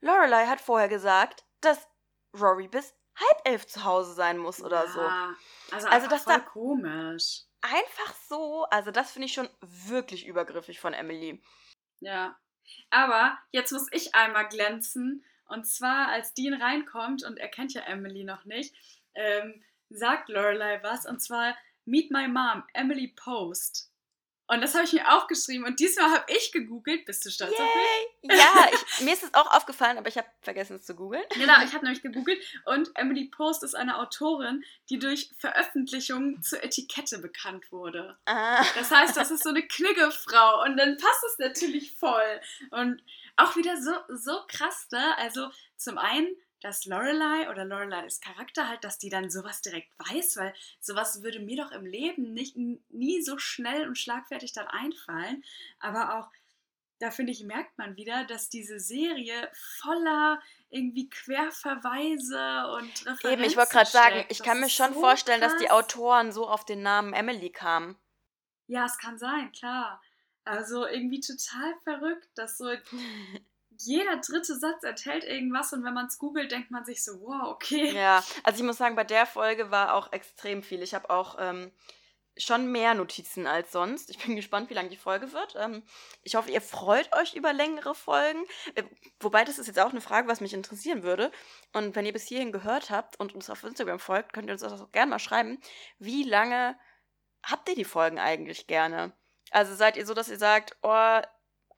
[0.00, 1.88] Lorelei hat vorher gesagt, dass
[2.32, 5.00] Rory bis halb elf zu Hause sein muss oder so.
[5.00, 5.34] Ja,
[5.70, 7.42] Also, Also, also das voll komisch.
[7.62, 11.42] Einfach so, also das finde ich schon wirklich übergriffig von Emily.
[12.00, 12.38] Ja.
[12.90, 15.24] Aber jetzt muss ich einmal glänzen.
[15.46, 18.74] Und zwar, als Dean reinkommt und er kennt ja Emily noch nicht,
[19.14, 21.06] ähm, sagt Lorelei was.
[21.06, 23.89] Und zwar, Meet my mom, Emily Post.
[24.50, 25.64] Und das habe ich mir aufgeschrieben.
[25.64, 27.04] Und diesmal habe ich gegoogelt.
[27.04, 28.36] Bist du stolz auf mich?
[28.36, 31.22] Ja, ich, mir ist es auch aufgefallen, aber ich habe vergessen es zu googeln.
[31.34, 36.64] Genau, ich habe nämlich gegoogelt und Emily Post ist eine Autorin, die durch Veröffentlichungen zur
[36.64, 38.18] Etikette bekannt wurde.
[38.26, 38.64] Ah.
[38.74, 42.40] Das heißt, das ist so eine Knigge-Frau und dann passt es natürlich voll.
[42.72, 43.00] Und
[43.36, 45.16] auch wieder so, so krass, ne?
[45.18, 46.26] Also zum einen,
[46.60, 51.40] dass Lorelei oder Loreleis Charakter halt, dass die dann sowas direkt weiß, weil sowas würde
[51.40, 55.44] mir doch im Leben nicht, nie so schnell und schlagfertig dann einfallen.
[55.78, 56.30] Aber auch,
[56.98, 63.44] da finde ich, merkt man wieder, dass diese Serie voller irgendwie Querverweise und Referenzen Eben,
[63.44, 65.84] ich wollte gerade sagen, ich Das kann mir schon so vorstellen, dass die krass.
[65.84, 67.96] Autoren so auf den Namen Emily kamen.
[68.66, 70.00] Ja, es kann sein, klar.
[70.44, 72.66] Also irgendwie total verrückt, dass so
[73.82, 77.48] jeder dritte Satz enthält irgendwas und wenn man es googelt, denkt man sich so, wow,
[77.48, 77.92] okay.
[77.94, 80.82] Ja, also ich muss sagen, bei der Folge war auch extrem viel.
[80.82, 81.72] Ich habe auch ähm,
[82.36, 84.10] schon mehr Notizen als sonst.
[84.10, 85.54] Ich bin gespannt, wie lang die Folge wird.
[85.58, 85.82] Ähm,
[86.22, 88.44] ich hoffe, ihr freut euch über längere Folgen.
[88.74, 88.84] Äh,
[89.20, 91.30] wobei, das ist jetzt auch eine Frage, was mich interessieren würde.
[91.72, 94.62] Und wenn ihr bis hierhin gehört habt und uns auf Instagram folgt, könnt ihr uns
[94.62, 95.60] das auch gerne mal schreiben.
[95.98, 96.78] Wie lange
[97.42, 99.12] habt ihr die Folgen eigentlich gerne?
[99.50, 101.20] Also seid ihr so, dass ihr sagt, oh,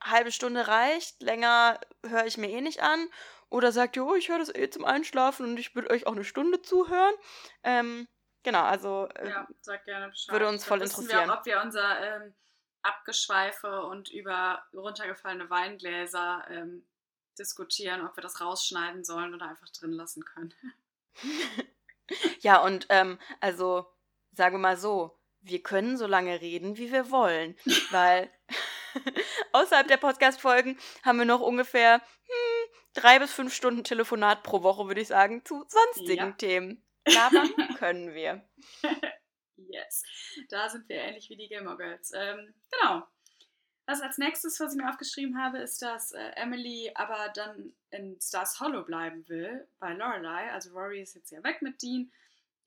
[0.03, 3.09] halbe Stunde reicht, länger höre ich mir eh nicht an?
[3.49, 6.13] Oder sagt ihr, oh, ich höre das eh zum Einschlafen und ich würde euch auch
[6.13, 7.13] eine Stunde zuhören?
[7.63, 8.07] Ähm,
[8.43, 10.33] genau, also äh, ja, sag gerne Bescheid.
[10.33, 11.27] würde uns voll interessieren.
[11.27, 12.33] Wir, ob wir unser ähm,
[12.81, 16.85] Abgeschweife und über runtergefallene Weingläser ähm,
[17.37, 20.53] diskutieren, ob wir das rausschneiden sollen oder einfach drin lassen können.
[22.39, 23.87] ja, und ähm, also
[24.31, 27.57] sagen wir mal so, wir können so lange reden, wie wir wollen,
[27.91, 28.31] weil
[29.51, 34.87] außerhalb der Podcast-Folgen haben wir noch ungefähr hm, drei bis fünf Stunden Telefonat pro Woche,
[34.87, 36.31] würde ich sagen, zu sonstigen ja.
[36.31, 36.83] Themen.
[37.07, 38.47] Labern können wir.
[39.57, 40.03] yes,
[40.49, 42.11] da sind wir ähnlich wie die Gamer Girls.
[42.15, 43.03] Ähm, genau.
[43.85, 48.17] Was als nächstes, was ich mir aufgeschrieben habe, ist, dass äh, Emily aber dann in
[48.21, 50.51] Stars Hollow bleiben will bei Lorelei.
[50.53, 52.09] Also Rory ist jetzt ja weg mit Dean,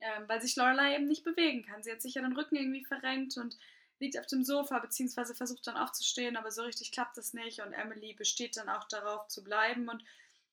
[0.01, 1.83] ähm, weil sich Lorelei eben nicht bewegen kann.
[1.83, 3.57] Sie hat sich ja den Rücken irgendwie verrenkt und
[3.99, 7.61] liegt auf dem Sofa, beziehungsweise versucht dann aufzustehen, aber so richtig klappt das nicht.
[7.61, 9.89] Und Emily besteht dann auch darauf zu bleiben.
[9.89, 10.05] Und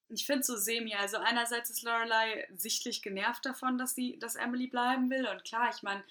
[0.09, 0.93] ich finde so semi.
[0.95, 5.27] Also einerseits ist Lorelei sichtlich genervt davon, dass sie, dass Emily bleiben will.
[5.27, 6.03] Und klar, ich meine,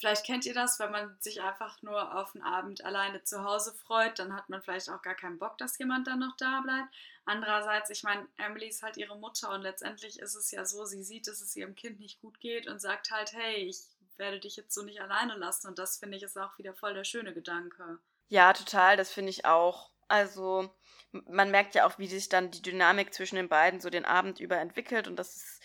[0.00, 3.74] Vielleicht kennt ihr das, wenn man sich einfach nur auf einen Abend alleine zu Hause
[3.74, 6.88] freut, dann hat man vielleicht auch gar keinen Bock, dass jemand dann noch da bleibt.
[7.26, 11.02] Andererseits, ich meine, Emily ist halt ihre Mutter und letztendlich ist es ja so, sie
[11.02, 13.76] sieht, dass es ihrem Kind nicht gut geht und sagt halt, hey, ich
[14.18, 16.94] werde dich jetzt so nicht alleine lassen und das finde ich ist auch wieder voll
[16.94, 17.98] der schöne Gedanke.
[18.28, 19.90] Ja, total, das finde ich auch.
[20.08, 20.74] Also,
[21.12, 24.40] man merkt ja auch, wie sich dann die Dynamik zwischen den beiden so den Abend
[24.40, 25.62] über entwickelt und das ist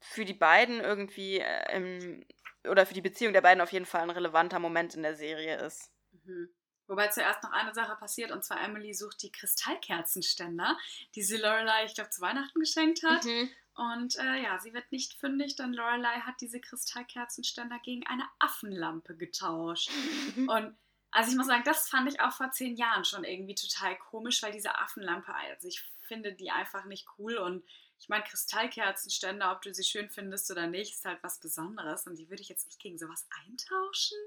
[0.00, 2.24] für die beiden irgendwie äh,
[2.68, 5.56] oder für die Beziehung der beiden auf jeden Fall ein relevanter Moment in der Serie
[5.58, 5.90] ist.
[6.12, 6.54] Mhm.
[6.86, 10.76] Wobei zuerst noch eine Sache passiert, und zwar Emily sucht die Kristallkerzenständer,
[11.14, 13.24] die sie Lorelei, ich glaube, zu Weihnachten geschenkt hat.
[13.24, 13.50] Mhm.
[13.76, 19.16] Und äh, ja, sie wird nicht fündig, denn Lorelei hat diese Kristallkerzenständer gegen eine Affenlampe
[19.16, 19.90] getauscht.
[20.36, 20.76] und
[21.10, 24.42] also ich muss sagen, das fand ich auch vor zehn Jahren schon irgendwie total komisch,
[24.42, 27.64] weil diese Affenlampe, also ich finde die einfach nicht cool und
[28.00, 32.16] ich meine, Kristallkerzenständer, ob du sie schön findest oder nicht, ist halt was Besonderes und
[32.16, 34.18] die würde ich jetzt nicht gegen sowas eintauschen.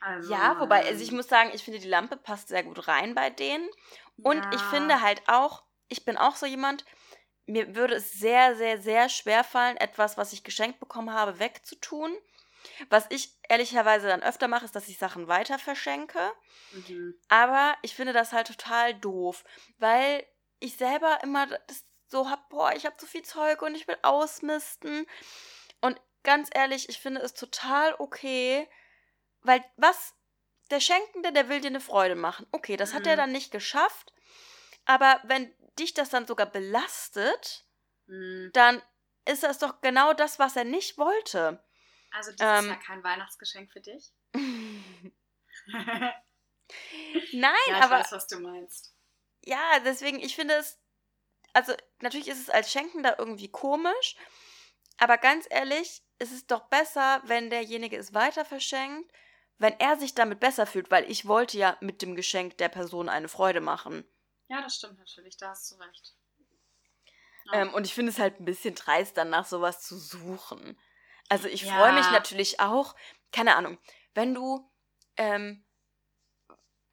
[0.00, 3.14] Also, ja, wobei, also ich muss sagen, ich finde, die Lampe passt sehr gut rein
[3.14, 3.68] bei denen.
[4.22, 4.50] Und ja.
[4.52, 6.84] ich finde halt auch, ich bin auch so jemand,
[7.48, 12.16] mir würde es sehr, sehr, sehr schwer fallen, etwas, was ich geschenkt bekommen habe, wegzutun.
[12.90, 16.32] Was ich ehrlicherweise dann öfter mache, ist, dass ich Sachen weiter verschenke.
[16.72, 17.14] Mhm.
[17.28, 19.44] Aber ich finde das halt total doof,
[19.78, 20.26] weil
[20.60, 21.48] ich selber immer
[22.08, 25.06] so hab, boah, ich habe zu viel Zeug und ich will ausmisten.
[25.80, 28.68] Und ganz ehrlich, ich finde es total okay,
[29.42, 30.14] weil was
[30.70, 32.46] der Schenkende, der will dir eine Freude machen.
[32.52, 32.96] Okay, das mhm.
[32.96, 33.18] hat er mhm.
[33.18, 34.12] dann nicht geschafft.
[34.84, 37.66] Aber wenn dich das dann sogar belastet,
[38.06, 38.50] mhm.
[38.52, 38.82] dann
[39.24, 41.62] ist das doch genau das, was er nicht wollte.
[42.10, 44.12] Also das ähm, ist ja kein Weihnachtsgeschenk für dich.
[45.72, 46.22] Nein,
[47.32, 48.00] ja, ich aber.
[48.00, 48.94] Ich weiß, was du meinst.
[49.44, 50.78] Ja, deswegen, ich finde es
[51.52, 54.16] also natürlich ist es als Schenken da irgendwie komisch,
[54.98, 59.12] aber ganz ehrlich, ist es doch besser, wenn derjenige es weiter verschenkt,
[59.58, 63.08] wenn er sich damit besser fühlt, weil ich wollte ja mit dem Geschenk der Person
[63.08, 64.04] eine Freude machen.
[64.48, 66.14] Ja, das stimmt natürlich, da hast du recht.
[67.46, 67.62] Ja.
[67.62, 70.78] Ähm, und ich finde es halt ein bisschen dreist, dann nach sowas zu suchen.
[71.28, 71.76] Also ich ja.
[71.76, 72.94] freue mich natürlich auch,
[73.32, 73.78] keine Ahnung,
[74.14, 74.70] wenn du
[75.16, 75.64] ähm,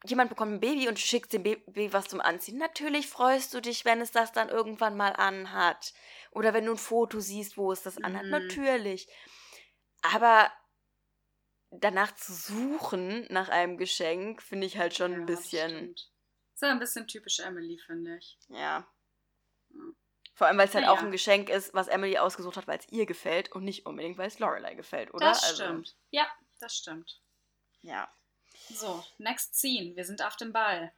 [0.04, 2.58] jemand bekommt ein Baby und schickst dem Baby was zum Anziehen.
[2.58, 5.92] Natürlich freust du dich, wenn es das dann irgendwann mal anhat.
[6.30, 8.24] Oder wenn du ein Foto siehst, wo es das anhat.
[8.24, 8.30] Mhm.
[8.30, 9.08] Natürlich.
[10.02, 10.52] Aber
[11.70, 15.94] danach zu suchen nach einem Geschenk, finde ich halt schon ja, ein bisschen.
[15.94, 16.15] Das
[16.56, 18.38] ist ja ein bisschen typisch Emily, finde ich.
[18.48, 18.86] Ja.
[20.34, 20.90] Vor allem, weil es halt ja.
[20.90, 24.18] auch ein Geschenk ist, was Emily ausgesucht hat, weil es ihr gefällt und nicht unbedingt,
[24.18, 25.28] weil es Lorelei gefällt, oder?
[25.28, 25.86] Das also stimmt.
[25.86, 26.26] Also, ja,
[26.58, 27.20] das stimmt.
[27.82, 28.10] Ja.
[28.70, 29.94] So, next scene.
[29.96, 30.92] Wir sind auf dem Ball.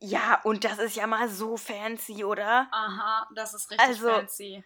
[0.00, 2.68] Ja, und das ist ja mal so fancy, oder?
[2.72, 4.64] Aha, das ist richtig also, fancy.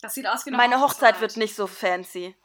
[0.00, 1.14] Das sieht aus wie eine Meine Hochzeit.
[1.14, 2.36] Hochzeit wird nicht so fancy.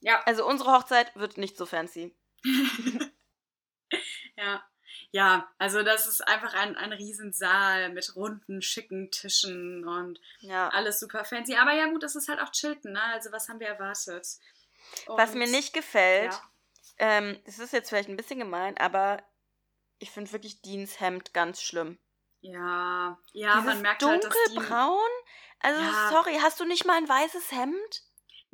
[0.00, 0.20] Ja.
[0.24, 2.16] Also unsere Hochzeit wird nicht so fancy.
[4.36, 4.64] ja.
[5.10, 10.68] Ja, also das ist einfach ein, ein Riesensaal mit runden, schicken Tischen und ja.
[10.68, 11.56] alles super fancy.
[11.56, 13.02] Aber ja gut, das ist halt auch Chilton, ne?
[13.02, 14.26] Also was haben wir erwartet?
[15.06, 16.42] Und, was mir nicht gefällt, ja.
[16.98, 19.22] Ähm, das ist jetzt vielleicht ein bisschen gemein, aber
[19.98, 21.98] ich finde wirklich Deans Hemd ganz schlimm.
[22.40, 24.20] Ja, ja, Dieses man merkt dunkelbraun?
[24.20, 25.80] halt, dass Dean...
[25.80, 26.08] Also, ja.
[26.10, 28.02] sorry, hast du nicht mal ein weißes Hemd?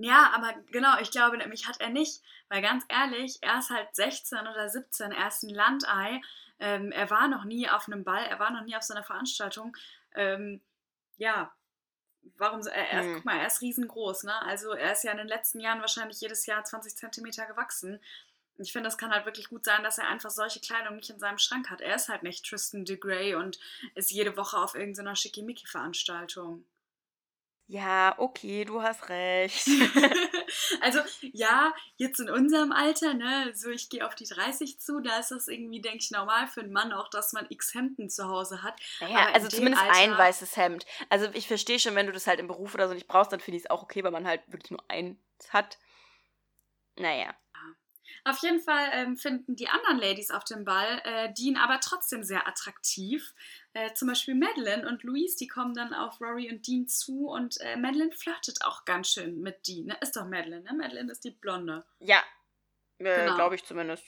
[0.01, 3.95] Ja, aber genau, ich glaube nämlich hat er nicht, weil ganz ehrlich, er ist halt
[3.95, 6.21] 16 oder 17, er ist ein Landei,
[6.61, 9.03] ähm, er war noch nie auf einem Ball, er war noch nie auf so einer
[9.03, 9.77] Veranstaltung.
[10.15, 10.61] Ähm,
[11.17, 11.53] ja,
[12.37, 13.15] warum so, er, er, hm.
[13.17, 14.41] guck mal, er ist riesengroß, ne?
[14.43, 18.01] Also er ist ja in den letzten Jahren wahrscheinlich jedes Jahr 20 Zentimeter gewachsen.
[18.59, 21.19] Ich finde, es kann halt wirklich gut sein, dass er einfach solche Kleidung nicht in
[21.19, 21.81] seinem Schrank hat.
[21.81, 23.59] Er ist halt nicht Tristan de Grey und
[23.95, 26.65] ist jede Woche auf irgendeiner Schickimicki-Veranstaltung.
[27.71, 29.69] Ja, okay, du hast recht.
[30.81, 35.19] also, ja, jetzt in unserem Alter, ne, so ich gehe auf die 30 zu, da
[35.19, 38.27] ist das irgendwie, denke ich, normal für einen Mann auch, dass man x Hemden zu
[38.27, 38.81] Hause hat.
[39.01, 40.87] Naja, also zumindest Alter, ein weißes Hemd.
[41.11, 43.41] Also ich verstehe schon, wenn du das halt im Beruf oder so nicht brauchst, dann
[43.41, 45.19] finde ich es auch okay, weil man halt wirklich nur eins
[45.51, 45.77] hat.
[46.97, 47.35] Naja.
[48.25, 52.23] Auf jeden Fall ähm, finden die anderen Ladies auf dem Ball äh, Dean aber trotzdem
[52.23, 53.35] sehr attraktiv.
[53.75, 57.61] Äh, zum Beispiel Madeline und Louise, die kommen dann auf Rory und Dean zu und
[57.61, 59.87] äh, Madeline flirtet auch ganz schön mit Dean.
[59.87, 59.97] Ne?
[60.01, 60.73] Ist doch Madeline, ne?
[60.75, 61.85] Madeline ist die Blonde.
[62.01, 62.23] Ja,
[62.99, 63.35] äh, genau.
[63.35, 64.05] glaube ich zumindest.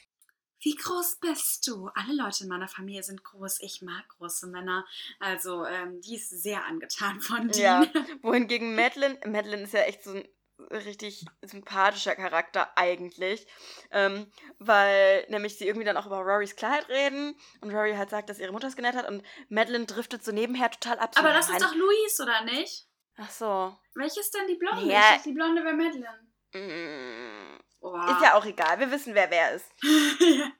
[0.62, 1.88] Wie groß bist du?
[1.94, 3.61] Alle Leute in meiner Familie sind groß.
[3.62, 4.87] Ich mag große Männer.
[5.18, 7.85] Also, ähm, die ist sehr angetan von Dean.
[7.85, 10.29] Ja, wohingegen Madeline, Madeline ist ja echt so ein
[10.70, 13.46] richtig sympathischer Charakter eigentlich,
[13.90, 18.31] ähm, weil nämlich sie irgendwie dann auch über Rorys Kleid reden und Rory halt sagt,
[18.31, 21.12] dass ihre Mutter es genäht hat und Madeline driftet so nebenher total ab.
[21.16, 22.87] Aber das ist doch Louise, oder nicht?
[23.16, 23.77] Ach so.
[23.94, 24.85] Welche ist denn die Blonde?
[24.87, 25.16] Ja.
[25.16, 26.27] Ich die Blonde wäre Madeline.
[26.53, 27.61] Mm.
[27.83, 29.66] Ist ja auch egal, wir wissen, wer wer ist.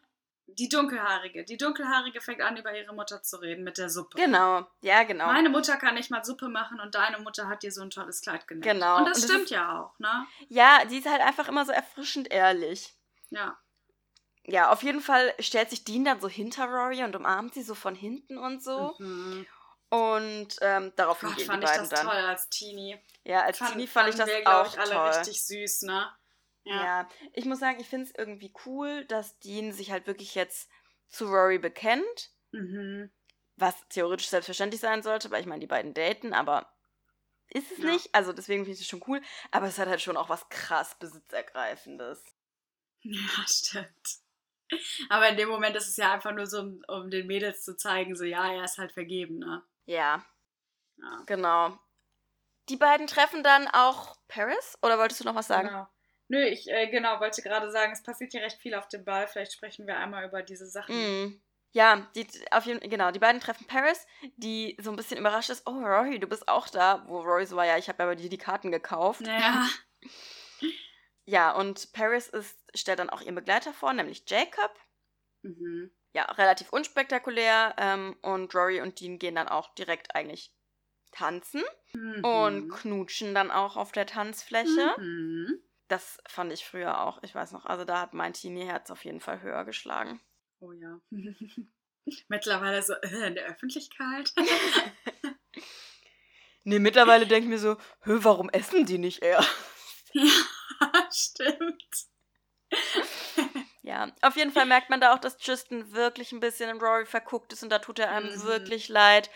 [0.59, 1.45] Die Dunkelhaarige.
[1.45, 4.19] Die Dunkelhaarige fängt an, über ihre Mutter zu reden mit der Suppe.
[4.19, 5.27] Genau, ja, genau.
[5.27, 8.21] Meine Mutter kann nicht mal Suppe machen und deine Mutter hat dir so ein tolles
[8.21, 8.65] Kleid genäht.
[8.65, 8.99] Genau.
[8.99, 10.27] Und das, und das stimmt ist, ja auch, ne?
[10.49, 12.95] Ja, die ist halt einfach immer so erfrischend ehrlich.
[13.31, 13.59] Ja.
[14.45, 17.75] Ja, auf jeden Fall stellt sich Dean dann so hinter Rory und umarmt sie so
[17.75, 18.95] von hinten und so.
[18.99, 19.47] Mhm.
[19.91, 22.09] Und ähm, daraufhin Gott, gehen fand die beiden ich das dann.
[22.09, 22.99] toll als Teenie.
[23.25, 25.09] Ja, als fand, Teenie fand ich das wir, auch ich, alle toll.
[25.09, 26.13] richtig süß, ne?
[26.71, 26.85] Ja.
[26.85, 27.09] ja.
[27.33, 30.71] ich muss sagen, ich finde es irgendwie cool, dass Dean sich halt wirklich jetzt
[31.09, 32.31] zu Rory bekennt.
[32.53, 33.11] Mhm.
[33.57, 36.73] Was theoretisch selbstverständlich sein sollte, weil ich meine, die beiden daten, aber
[37.49, 37.91] ist es ja.
[37.91, 38.15] nicht.
[38.15, 39.21] Also deswegen finde ich es schon cool.
[39.51, 42.23] Aber es hat halt schon auch was krass Besitzergreifendes.
[43.03, 44.21] Ja, stimmt.
[45.09, 47.77] Aber in dem Moment ist es ja einfach nur so, um, um den Mädels zu
[47.77, 49.65] zeigen, so ja, er ist halt vergeben, ne?
[49.87, 50.25] Ja.
[50.97, 51.23] ja.
[51.27, 51.77] Genau.
[52.69, 54.79] Die beiden treffen dann auch Paris?
[54.81, 55.69] Oder wolltest du noch was sagen?
[55.69, 55.89] Genau.
[56.31, 59.27] Nö, ich äh, genau wollte gerade sagen, es passiert hier recht viel auf dem Ball.
[59.27, 60.95] Vielleicht sprechen wir einmal über diese Sachen.
[60.95, 61.43] Mm.
[61.73, 65.67] Ja, die, auf jeden, genau, die beiden treffen Paris, die so ein bisschen überrascht ist,
[65.67, 67.05] oh Rory, du bist auch da.
[67.09, 69.27] Wo Rory so war, ja, ich habe ja bei dir die Karten gekauft.
[69.27, 69.69] Ja.
[71.25, 74.73] ja, und Paris ist, stellt dann auch ihren Begleiter vor, nämlich Jacob.
[75.43, 75.91] Mhm.
[76.13, 77.75] Ja, relativ unspektakulär.
[77.77, 80.55] Ähm, und Rory und Dean gehen dann auch direkt eigentlich
[81.11, 82.25] tanzen mhm.
[82.25, 84.95] und knutschen dann auch auf der Tanzfläche.
[84.97, 85.61] Mhm.
[85.91, 87.21] Das fand ich früher auch.
[87.25, 90.21] Ich weiß noch, also da hat mein Teenie-Herz auf jeden Fall höher geschlagen.
[90.61, 91.01] Oh ja.
[92.29, 94.33] mittlerweile so äh, in der Öffentlichkeit.
[96.65, 99.45] nee, mittlerweile denke ich mir so, warum essen die nicht eher?
[100.13, 102.07] ja, stimmt.
[103.83, 107.05] ja, auf jeden Fall merkt man da auch, dass Tristan wirklich ein bisschen in Rory
[107.05, 108.45] verguckt ist und da tut er einem mhm.
[108.45, 109.29] wirklich leid,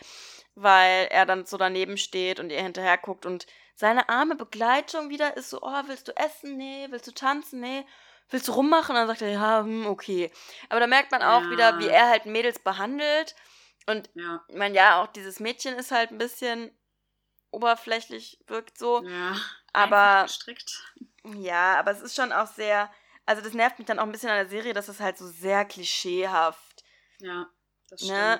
[0.55, 5.37] weil er dann so daneben steht und ihr hinterher guckt und seine arme Begleitung wieder
[5.37, 6.57] ist so, oh, willst du essen?
[6.57, 6.87] Nee.
[6.91, 7.61] Willst du tanzen?
[7.61, 7.85] Nee.
[8.31, 8.91] Willst du rummachen?
[8.91, 10.31] Und dann sagt er, ja, hm, okay.
[10.69, 11.51] Aber da merkt man auch ja.
[11.51, 13.35] wieder, wie er halt Mädels behandelt.
[13.87, 14.43] Und ja.
[14.49, 16.71] ich meine, ja, auch dieses Mädchen ist halt ein bisschen
[17.51, 19.05] oberflächlich, wirkt so.
[19.05, 19.37] Ja.
[19.73, 20.27] Aber.
[20.29, 20.83] Strikt.
[21.37, 22.91] Ja, aber es ist schon auch sehr.
[23.27, 25.27] Also, das nervt mich dann auch ein bisschen an der Serie, dass es halt so
[25.27, 26.85] sehr klischeehaft.
[27.19, 27.47] Ja,
[27.89, 28.39] das ne?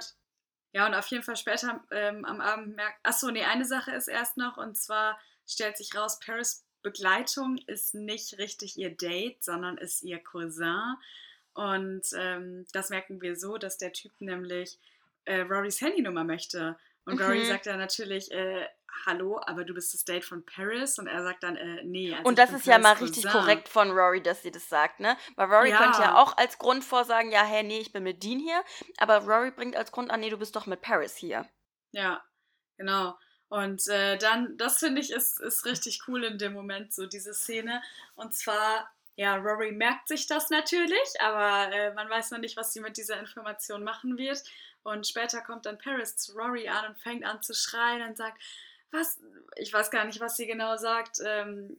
[0.75, 2.99] Ja, und auf jeden Fall später ähm, am Abend merkt.
[3.05, 7.95] Achso, nee, eine Sache ist erst noch, und zwar stellt sich raus, Paris Begleitung ist
[7.95, 10.97] nicht richtig ihr Date, sondern ist ihr Cousin.
[11.55, 14.79] Und ähm, das merken wir so, dass der Typ nämlich
[15.25, 16.77] äh, Rorys Handynummer möchte.
[17.07, 17.23] Und mhm.
[17.23, 18.67] Rory sagt dann natürlich, äh,
[19.07, 22.13] hallo, aber du bist das Date von Paris und er sagt dann, äh, nee.
[22.13, 25.17] Also und das ist ja mal richtig korrekt von Rory, dass sie das sagt, ne?
[25.37, 25.79] Weil Rory ja.
[25.79, 28.63] könnte ja auch als Grund vorsagen, ja, hey, nee, ich bin mit Dean hier,
[28.99, 31.49] aber Rory bringt als Grund an, nee, du bist doch mit Paris hier.
[31.93, 32.23] Ja,
[32.77, 33.17] genau.
[33.49, 37.35] Und äh, dann, das finde ich, ist, ist richtig cool in dem Moment, so diese
[37.35, 37.83] Szene.
[38.17, 42.73] Und zwar, ja, Rory merkt sich das natürlich, aber äh, man weiß noch nicht, was
[42.73, 44.43] sie mit dieser Information machen wird.
[44.83, 48.43] Und später kommt dann Paris zu Rory an und fängt an zu schreien und sagt,
[48.95, 49.21] was,
[49.57, 51.77] ich weiß gar nicht, was sie genau sagt, ähm,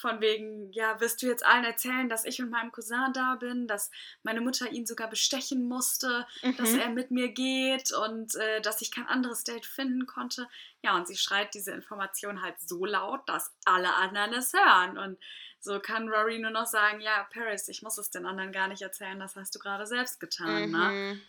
[0.00, 3.66] von wegen, ja, wirst du jetzt allen erzählen, dass ich mit meinem Cousin da bin,
[3.66, 3.90] dass
[4.22, 6.56] meine Mutter ihn sogar bestechen musste, mhm.
[6.56, 10.48] dass er mit mir geht und äh, dass ich kein anderes Date finden konnte.
[10.82, 14.98] Ja, und sie schreit diese Information halt so laut, dass alle anderen es hören.
[14.98, 15.18] Und
[15.60, 18.82] so kann Rory nur noch sagen, ja, Paris, ich muss es den anderen gar nicht
[18.82, 20.78] erzählen, das hast du gerade selbst getan, ne?
[20.78, 21.10] mhm.
[21.12, 21.20] ne?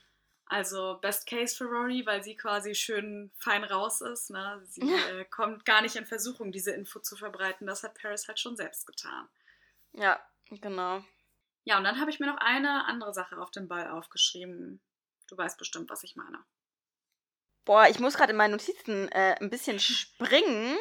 [0.49, 4.29] Also Best Case für Rory, weil sie quasi schön fein raus ist.
[4.29, 4.61] Ne?
[4.65, 7.67] Sie äh, kommt gar nicht in Versuchung, diese Info zu verbreiten.
[7.67, 9.27] Das hat Paris halt schon selbst getan.
[9.93, 10.19] Ja,
[10.49, 11.03] genau.
[11.65, 14.79] Ja, und dann habe ich mir noch eine andere Sache auf dem Ball aufgeschrieben.
[15.27, 16.39] Du weißt bestimmt, was ich meine.
[17.65, 20.77] Boah, ich muss gerade in meinen Notizen äh, ein bisschen springen,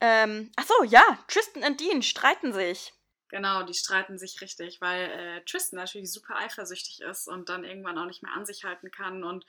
[0.00, 2.92] Ähm, ach so, ja, Tristan und Dean streiten sich.
[3.28, 7.98] Genau, die streiten sich richtig, weil äh, Tristan natürlich super eifersüchtig ist und dann irgendwann
[7.98, 9.44] auch nicht mehr an sich halten kann und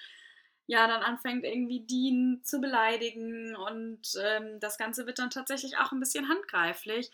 [0.67, 5.91] ja, dann anfängt irgendwie Dean zu beleidigen und ähm, das Ganze wird dann tatsächlich auch
[5.91, 7.11] ein bisschen handgreiflich.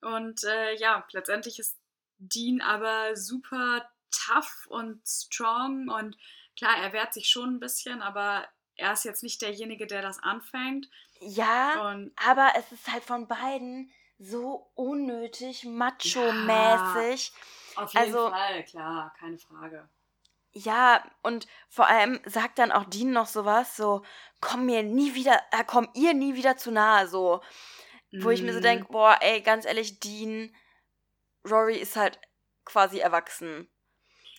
[0.00, 1.76] Und äh, ja, letztendlich ist
[2.18, 6.16] Dean aber super tough und strong und
[6.56, 10.22] klar, er wehrt sich schon ein bisschen, aber er ist jetzt nicht derjenige, der das
[10.22, 10.88] anfängt.
[11.20, 17.32] Ja, und aber es ist halt von beiden so unnötig, macho-mäßig.
[17.76, 19.88] Ja, auf jeden also, Fall, klar, keine Frage.
[20.52, 24.02] Ja, und vor allem sagt dann auch Dean noch sowas, so,
[24.40, 27.40] komm mir nie wieder, äh, komm ihr nie wieder zu nahe, so.
[28.10, 28.24] Mm.
[28.24, 28.92] Wo ich mir so denke, mhm.
[28.92, 30.54] boah, ey, ganz ehrlich, Dean,
[31.48, 32.18] Rory ist halt
[32.64, 33.70] quasi erwachsen.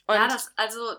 [0.07, 0.95] Und ja, das, also.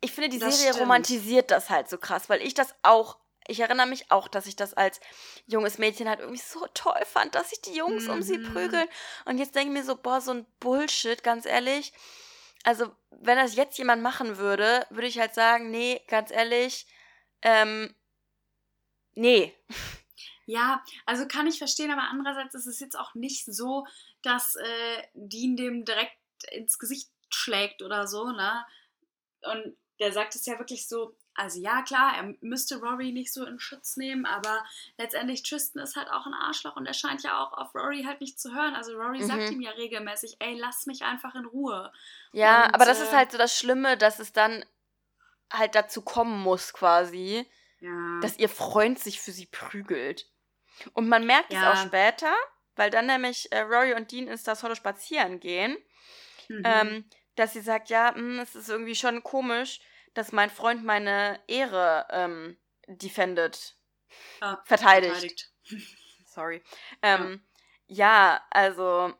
[0.00, 0.80] Ich finde, die Serie stimmt.
[0.80, 4.56] romantisiert das halt so krass, weil ich das auch ich erinnere mich auch, dass ich
[4.56, 5.00] das als
[5.46, 8.10] junges Mädchen halt irgendwie so toll fand, dass sich die Jungs mhm.
[8.10, 8.52] um sie mhm.
[8.52, 8.88] prügeln.
[9.26, 11.92] Und jetzt denke ich mir so, boah, so ein Bullshit, ganz ehrlich.
[12.64, 16.86] Also, wenn das jetzt jemand machen würde, würde ich halt sagen, nee, ganz ehrlich,
[17.42, 17.94] ähm,
[19.14, 19.54] nee.
[20.46, 23.86] Ja, also kann ich verstehen, aber andererseits ist es jetzt auch nicht so,
[24.22, 26.18] dass äh, Dean dem direkt
[26.50, 28.66] ins Gesicht schlägt oder so, ne?
[29.42, 33.44] Und der sagt es ja wirklich so, also ja, klar, er müsste Rory nicht so
[33.44, 34.64] in Schutz nehmen, aber
[34.98, 38.20] letztendlich Tristan ist halt auch ein Arschloch und er scheint ja auch auf Rory halt
[38.20, 38.74] nicht zu hören.
[38.74, 39.26] Also Rory mhm.
[39.26, 41.92] sagt ihm ja regelmäßig, ey, lass mich einfach in Ruhe.
[42.32, 44.64] Ja, und, aber das äh, ist halt so das Schlimme, dass es dann
[45.52, 47.48] halt dazu kommen muss quasi,
[47.80, 48.20] ja.
[48.22, 50.26] dass ihr Freund sich für sie prügelt.
[50.92, 51.72] Und man merkt ja.
[51.72, 52.32] es auch später,
[52.76, 55.76] weil dann nämlich äh, Rory und Dean ins das Hollow spazieren gehen,
[56.48, 56.62] mhm.
[56.64, 57.04] ähm,
[57.34, 59.80] dass sie sagt, ja, mh, hm, es ist irgendwie schon komisch,
[60.14, 62.56] dass mein Freund meine Ehre ähm,
[62.86, 63.76] defendet.
[64.40, 65.50] Ah, verteidigt.
[65.64, 65.98] verteidigt.
[66.26, 66.62] Sorry.
[67.02, 67.44] Ähm,
[67.86, 68.36] ja.
[68.36, 69.14] ja, also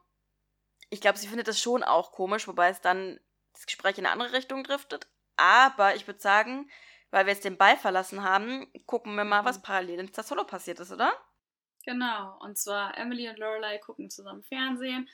[0.91, 3.19] ich glaube, sie findet das schon auch komisch, wobei es dann
[3.53, 5.07] das Gespräch in eine andere Richtung driftet.
[5.37, 6.71] Aber ich würde sagen,
[7.11, 9.63] weil wir jetzt den Ball verlassen haben, gucken wir mal, was mhm.
[9.63, 11.13] parallel in Solo passiert ist, oder?
[11.85, 12.39] Genau.
[12.41, 15.09] Und zwar Emily und Lorelei gucken zusammen Fernsehen.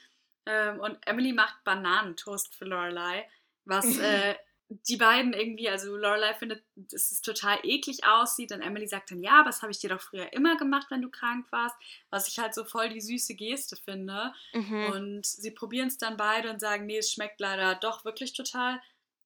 [0.47, 3.28] Ähm, und Emily macht Bananentoast für Lorelei,
[3.64, 4.37] was äh,
[4.70, 9.20] die beiden irgendwie, also Lorelei findet, dass es total eklig aussieht und Emily sagt dann,
[9.20, 11.74] ja, aber das habe ich dir doch früher immer gemacht, wenn du krank warst,
[12.08, 14.32] was ich halt so voll die süße Geste finde.
[14.54, 14.86] Mhm.
[14.92, 18.80] Und sie probieren es dann beide und sagen, nee, es schmeckt leider doch wirklich total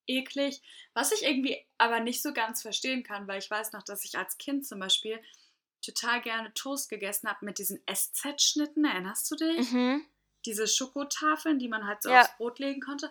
[0.06, 0.62] eklig.
[0.94, 4.16] Was ich irgendwie aber nicht so ganz verstehen kann, weil ich weiß noch, dass ich
[4.16, 5.20] als Kind zum Beispiel
[5.82, 9.70] total gerne Toast gegessen habe mit diesen SZ-Schnitten, erinnerst du dich?
[9.70, 10.06] Mhm.
[10.46, 12.22] Diese Schokotafeln, die man halt so ja.
[12.22, 13.10] aufs Brot legen konnte.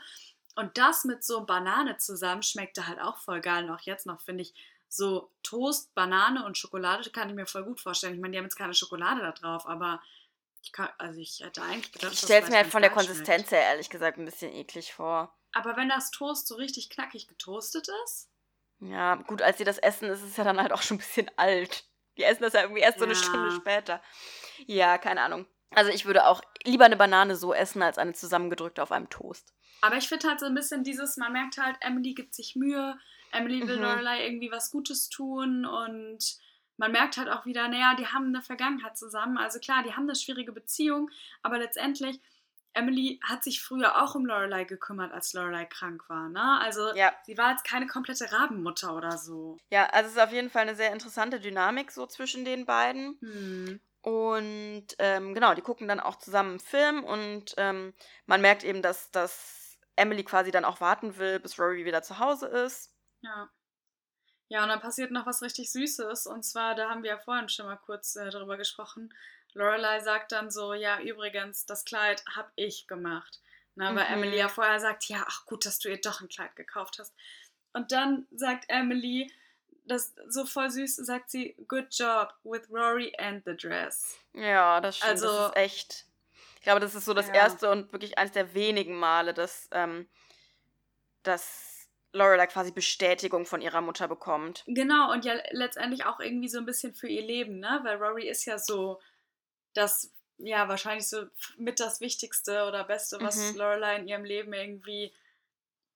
[0.56, 3.66] Und das mit so Banane zusammen schmeckte halt auch voll geil.
[3.66, 4.54] Und auch jetzt noch finde ich
[4.88, 8.14] so Toast, Banane und Schokolade kann ich mir voll gut vorstellen.
[8.14, 10.02] Ich meine, die haben jetzt keine Schokolade da drauf, aber
[10.62, 13.52] ich kann, also ich hätte eigentlich gedacht, ich stelle es mir halt von der Konsistenz
[13.52, 15.36] her ehrlich gesagt ein bisschen eklig vor.
[15.52, 18.30] Aber wenn das Toast so richtig knackig getoastet ist?
[18.80, 21.30] Ja, gut, als sie das essen, ist es ja dann halt auch schon ein bisschen
[21.38, 21.86] alt.
[22.18, 24.02] Die essen das ja irgendwie erst so eine Stunde später.
[24.68, 25.48] Ja, keine Ahnung.
[25.72, 29.54] Also ich würde auch lieber eine Banane so essen, als eine zusammengedrückte auf einem Toast.
[29.84, 32.98] Aber ich finde halt so ein bisschen dieses, man merkt halt, Emily gibt sich Mühe,
[33.34, 33.84] Emily will mhm.
[33.84, 36.38] Lorelei irgendwie was Gutes tun und
[36.78, 39.38] man merkt halt auch wieder, naja, die haben eine Vergangenheit zusammen.
[39.38, 41.12] Also klar, die haben eine schwierige Beziehung,
[41.42, 42.22] aber letztendlich,
[42.72, 46.30] Emily hat sich früher auch um Lorelei gekümmert, als Lorelei krank war.
[46.30, 46.62] Ne?
[46.62, 47.12] Also ja.
[47.26, 49.58] sie war jetzt keine komplette Rabenmutter oder so.
[49.70, 53.18] Ja, also es ist auf jeden Fall eine sehr interessante Dynamik so zwischen den beiden.
[53.20, 53.82] Hm.
[54.02, 57.94] Und ähm, genau, die gucken dann auch zusammen einen Film und ähm,
[58.26, 59.63] man merkt eben, dass das
[59.96, 62.94] Emily quasi dann auch warten will, bis Rory wieder zu Hause ist.
[63.22, 63.50] Ja.
[64.50, 66.28] Ja, und dann passiert noch was richtig Süßes.
[66.28, 69.14] Und zwar, da haben wir ja vorhin schon mal kurz äh, drüber gesprochen.
[69.54, 73.42] Lorelei sagt dann so: Ja, übrigens, das Kleid habe ich gemacht.
[73.76, 73.96] Na, mhm.
[73.96, 77.00] weil Emily ja vorher sagt: Ja, ach gut, dass du ihr doch ein Kleid gekauft
[77.00, 77.16] hast.
[77.72, 79.32] Und dann sagt Emily,
[79.86, 84.18] das so voll süß, sagt sie: Good job with Rory and the dress.
[84.34, 85.12] Ja, das stimmt.
[85.12, 86.06] Also, das ist echt
[86.64, 87.34] ich glaube, das ist so das ja.
[87.34, 90.08] erste und wirklich eines der wenigen Male, dass, ähm,
[91.22, 94.64] dass Lorelei quasi Bestätigung von ihrer Mutter bekommt.
[94.66, 97.82] Genau, und ja letztendlich auch irgendwie so ein bisschen für ihr Leben, ne?
[97.84, 99.02] Weil Rory ist ja so
[99.74, 101.26] das, ja, wahrscheinlich so
[101.58, 103.58] mit das Wichtigste oder Beste, was mhm.
[103.58, 105.14] Lorelei in ihrem Leben irgendwie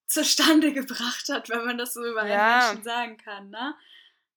[0.06, 2.58] zustande gebracht hat, wenn man das so über ja.
[2.58, 3.74] einen Menschen sagen kann, ne?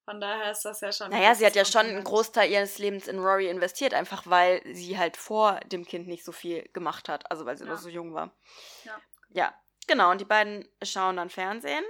[0.04, 1.10] Von daher ist das ja schon.
[1.10, 4.98] Naja, sie hat ja schon einen Großteil ihres Lebens in Rory investiert, einfach weil sie
[4.98, 7.70] halt vor dem Kind nicht so viel gemacht hat, also weil sie ja.
[7.70, 8.34] noch so jung war.
[8.84, 9.00] Ja.
[9.28, 9.54] Ja,
[9.86, 10.10] genau.
[10.10, 11.84] Und die beiden schauen dann Fernsehen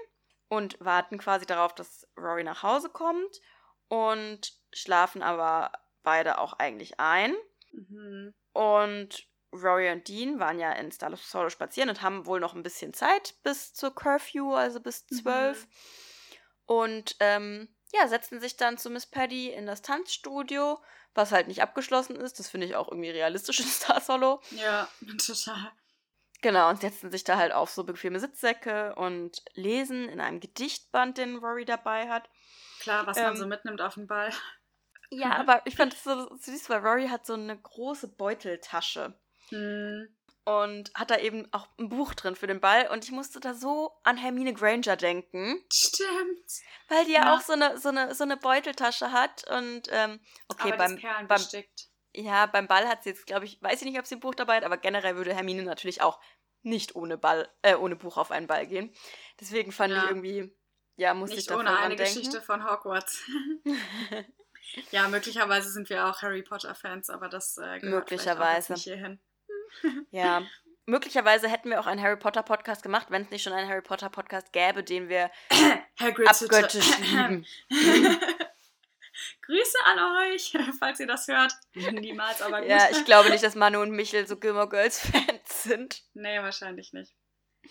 [0.48, 3.40] und warten quasi darauf, dass Rory nach Hause kommt
[3.88, 7.34] und schlafen aber beide auch eigentlich ein.
[7.72, 8.34] Mhm.
[8.52, 12.62] Und Rory und Dean waren ja in Star Solo spazieren und haben wohl noch ein
[12.62, 15.66] bisschen Zeit bis zur Curfew, also bis zwölf.
[15.66, 15.70] Mhm.
[16.66, 20.78] Und ähm, ja, setzten sich dann zu Miss Paddy in das Tanzstudio,
[21.14, 22.38] was halt nicht abgeschlossen ist.
[22.38, 24.40] Das finde ich auch irgendwie realistisch in Star Solo.
[24.50, 24.88] Ja,
[25.26, 25.72] total.
[26.42, 31.18] Genau, und setzten sich da halt auf so bequeme Sitzsäcke und lesen in einem Gedichtband,
[31.18, 32.30] den Rory dabei hat.
[32.80, 34.32] Klar, was ähm, man so mitnimmt auf den Ball.
[35.10, 39.18] Ja, aber ich fand es so süß, weil Rory hat so eine große Beuteltasche.
[39.50, 40.08] Hm.
[40.50, 42.88] Und hat da eben auch ein Buch drin für den Ball.
[42.88, 45.62] Und ich musste da so an Hermine Granger denken.
[45.72, 46.50] Stimmt.
[46.88, 49.48] Weil die ja, ja auch so eine, so, eine, so eine Beuteltasche hat.
[49.48, 51.40] Und ähm, okay, aber beim, beim,
[52.14, 54.34] ja, beim Ball hat sie jetzt, glaube ich, weiß ich nicht, ob sie ein Buch
[54.34, 56.20] dabei hat, aber generell würde Hermine natürlich auch
[56.62, 58.92] nicht ohne Ball, äh, ohne Buch auf einen Ball gehen.
[59.38, 60.02] Deswegen fand ja.
[60.02, 60.52] ich irgendwie,
[60.96, 61.96] ja, musste nicht ich ohne eine.
[61.96, 63.22] Geschichte von Hogwarts.
[64.90, 69.20] ja, möglicherweise sind wir auch Harry Potter Fans, aber das äh, gehört möglicherweise nicht hierhin.
[70.10, 70.42] ja,
[70.86, 73.82] möglicherweise hätten wir auch einen Harry Potter Podcast gemacht, wenn es nicht schon einen Harry
[73.82, 75.30] Potter Podcast gäbe, den wir
[75.98, 77.46] abgöttisch lieben.
[79.42, 79.98] Grüße an
[80.28, 81.52] euch, falls ihr das hört.
[81.74, 82.70] Niemals, aber gut.
[82.70, 86.02] Ja, ich glaube nicht, dass Manu und Michel so Gilmore Girls Fans sind.
[86.14, 87.14] Nee, wahrscheinlich nicht.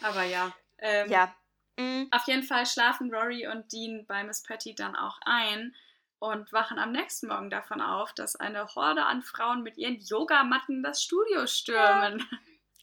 [0.01, 0.53] Aber ja.
[0.77, 1.33] Ähm, ja.
[1.77, 2.07] Mhm.
[2.11, 5.73] Auf jeden Fall schlafen Rory und Dean bei Miss Patty dann auch ein
[6.19, 10.83] und wachen am nächsten Morgen davon auf, dass eine Horde an Frauen mit ihren Yogamatten
[10.83, 12.19] das Studio stürmen.
[12.19, 12.37] Ja.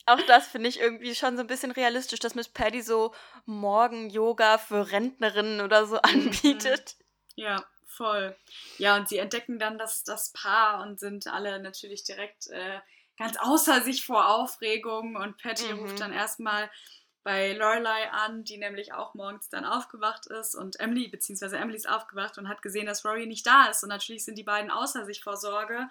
[0.07, 3.13] Auch das finde ich irgendwie schon so ein bisschen realistisch, dass Miss Patty so
[3.45, 6.01] Morgen-Yoga für Rentnerinnen oder so mhm.
[6.03, 6.95] anbietet.
[7.35, 7.63] Ja.
[7.97, 8.37] Voll.
[8.77, 12.79] Ja, und sie entdecken dann das, das Paar und sind alle natürlich direkt äh,
[13.17, 15.15] ganz außer sich vor Aufregung.
[15.15, 15.79] Und Patty mhm.
[15.79, 16.69] ruft dann erstmal
[17.27, 21.89] bei Lorelei an, die nämlich auch morgens dann aufgewacht ist und Emily, beziehungsweise Emily ist
[21.89, 23.83] aufgewacht und hat gesehen, dass Rory nicht da ist.
[23.83, 25.89] Und natürlich sind die beiden außer sich vor Sorge.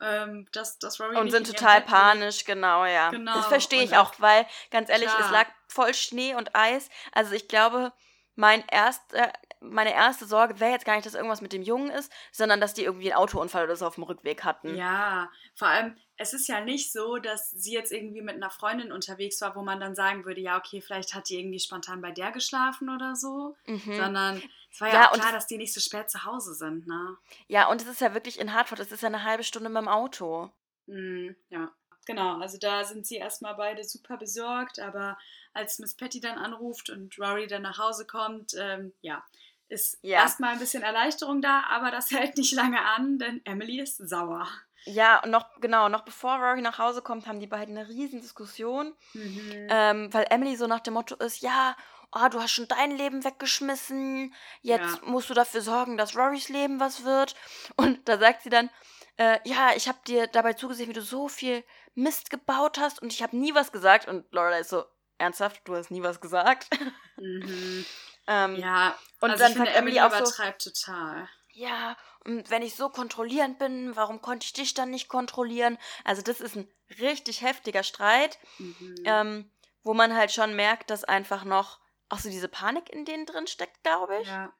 [0.00, 3.10] Ähm, dass, dass Rory und sind total panisch, genau, ja.
[3.10, 3.34] Genau.
[3.34, 5.26] Das verstehe ich auch, weil, ganz ehrlich, klar.
[5.26, 6.88] es lag voll Schnee und Eis.
[7.12, 7.92] Also ich glaube,
[8.34, 9.30] mein erster
[9.60, 12.74] meine erste Sorge wäre jetzt gar nicht, dass irgendwas mit dem Jungen ist, sondern dass
[12.74, 14.76] die irgendwie einen Autounfall oder so auf dem Rückweg hatten.
[14.76, 18.90] Ja, vor allem, es ist ja nicht so, dass sie jetzt irgendwie mit einer Freundin
[18.90, 22.10] unterwegs war, wo man dann sagen würde, ja, okay, vielleicht hat die irgendwie spontan bei
[22.10, 23.96] der geschlafen oder so, mhm.
[23.96, 26.88] sondern es war ja, ja auch klar, dass die nicht so spät zu Hause sind,
[26.88, 27.16] ne?
[27.46, 29.80] Ja, und es ist ja wirklich in Hartford, es ist ja eine halbe Stunde mit
[29.80, 30.50] dem Auto.
[30.86, 31.70] Mhm, ja.
[32.04, 35.18] Genau, also da sind sie erstmal beide super besorgt, aber
[35.52, 39.22] als Miss Patty dann anruft und Rory dann nach Hause kommt, ähm, ja,
[39.68, 40.22] ist ja.
[40.22, 44.48] erstmal ein bisschen Erleichterung da, aber das hält nicht lange an, denn Emily ist sauer.
[44.84, 48.20] Ja, und noch, genau, noch bevor Rory nach Hause kommt, haben die beiden eine riesen
[48.20, 49.66] Diskussion, mhm.
[49.70, 51.76] ähm, weil Emily so nach dem Motto ist, ja,
[52.12, 55.00] oh, du hast schon dein Leben weggeschmissen, jetzt ja.
[55.04, 57.34] musst du dafür sorgen, dass Rorys Leben was wird.
[57.76, 58.70] Und da sagt sie dann,
[59.16, 61.64] äh, ja, ich habe dir dabei zugesehen, wie du so viel
[61.94, 64.08] Mist gebaut hast und ich habe nie was gesagt.
[64.08, 64.84] Und Laura ist so,
[65.18, 66.68] ernsthaft, du hast nie was gesagt?
[67.16, 67.84] Mhm.
[68.30, 71.26] Ähm, ja, und also dann ich finde, Emily auch übertreibt so, total.
[71.54, 75.78] Ja, und wenn ich so kontrollierend bin, warum konnte ich dich dann nicht kontrollieren?
[76.04, 78.96] Also das ist ein richtig heftiger Streit, mhm.
[79.04, 79.50] ähm,
[79.82, 83.46] wo man halt schon merkt, dass einfach noch auch so diese Panik in denen drin
[83.46, 84.28] steckt, glaube ich.
[84.28, 84.52] Ja.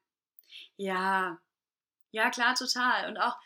[0.76, 1.38] Ja.
[2.10, 3.08] Ja, klar, total.
[3.08, 3.36] Und auch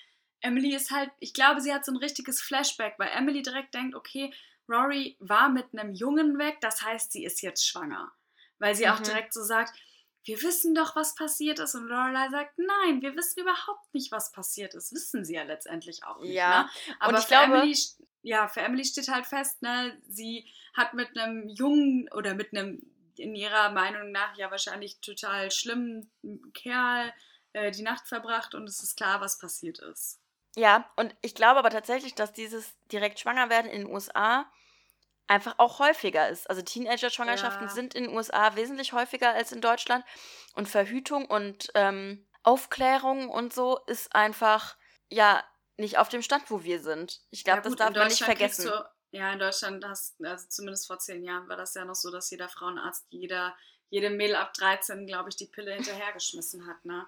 [0.40, 3.94] Emily ist halt, ich glaube, sie hat so ein richtiges Flashback, weil Emily direkt denkt,
[3.94, 4.32] okay,
[4.68, 8.12] Rory war mit einem Jungen weg, das heißt, sie ist jetzt schwanger.
[8.58, 8.92] Weil sie mhm.
[8.92, 9.72] auch direkt so sagt,
[10.25, 11.75] wir wissen doch, was passiert ist.
[11.75, 14.93] Und Lorelei sagt, nein, wir wissen überhaupt nicht, was passiert ist.
[14.93, 16.33] Wissen sie ja letztendlich auch nicht.
[16.33, 16.62] Ja.
[16.62, 16.70] Ne?
[17.01, 17.77] Aber und ich glaube, Emily,
[18.23, 22.81] ja, für Emily steht halt fest, ne, sie hat mit einem Jungen oder mit einem
[23.16, 26.11] in ihrer Meinung nach ja wahrscheinlich total schlimmen
[26.55, 27.12] Kerl
[27.53, 30.18] äh, die Nacht verbracht und es ist klar, was passiert ist.
[30.57, 34.47] Ja, und ich glaube aber tatsächlich, dass dieses direkt schwanger werden in den USA
[35.33, 36.49] einfach auch häufiger ist.
[36.49, 37.72] Also Teenager-Schwangerschaften ja.
[37.72, 40.05] sind in den USA wesentlich häufiger als in Deutschland.
[40.55, 44.76] Und Verhütung und ähm, Aufklärung und so ist einfach,
[45.09, 45.43] ja,
[45.76, 47.20] nicht auf dem Stand, wo wir sind.
[47.30, 48.66] Ich glaube, ja, das darf man nicht vergessen.
[48.66, 52.11] Du, ja, in Deutschland hast, also zumindest vor zehn Jahren war das ja noch so,
[52.11, 53.57] dass jeder Frauenarzt, jeder,
[53.89, 57.07] jede Mädel ab 13, glaube ich, die Pille hinterhergeschmissen hat, ne?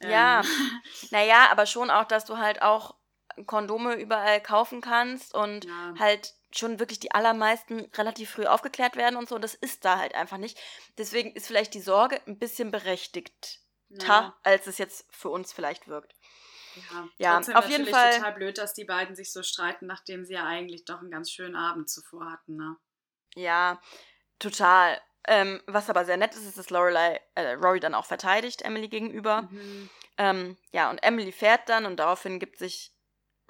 [0.00, 0.46] Ja, ähm.
[1.10, 2.94] naja, aber schon auch, dass du halt auch
[3.46, 5.94] Kondome überall kaufen kannst und ja.
[5.98, 9.34] halt schon wirklich die allermeisten relativ früh aufgeklärt werden und so.
[9.34, 10.58] Und das ist da halt einfach nicht.
[10.98, 14.36] Deswegen ist vielleicht die Sorge ein bisschen berechtigt, ja.
[14.42, 16.14] als es jetzt für uns vielleicht wirkt.
[16.76, 18.16] Ja, ja auf jeden Fall.
[18.16, 21.30] total blöd, dass die beiden sich so streiten, nachdem sie ja eigentlich doch einen ganz
[21.30, 22.76] schönen Abend zuvor hatten, ne?
[23.34, 23.80] Ja,
[24.38, 25.00] total.
[25.26, 28.88] Ähm, was aber sehr nett ist, ist, dass Lorelei, äh, Rory dann auch verteidigt, Emily
[28.88, 29.42] gegenüber.
[29.42, 29.90] Mhm.
[30.18, 32.93] Ähm, ja, und Emily fährt dann und daraufhin gibt sich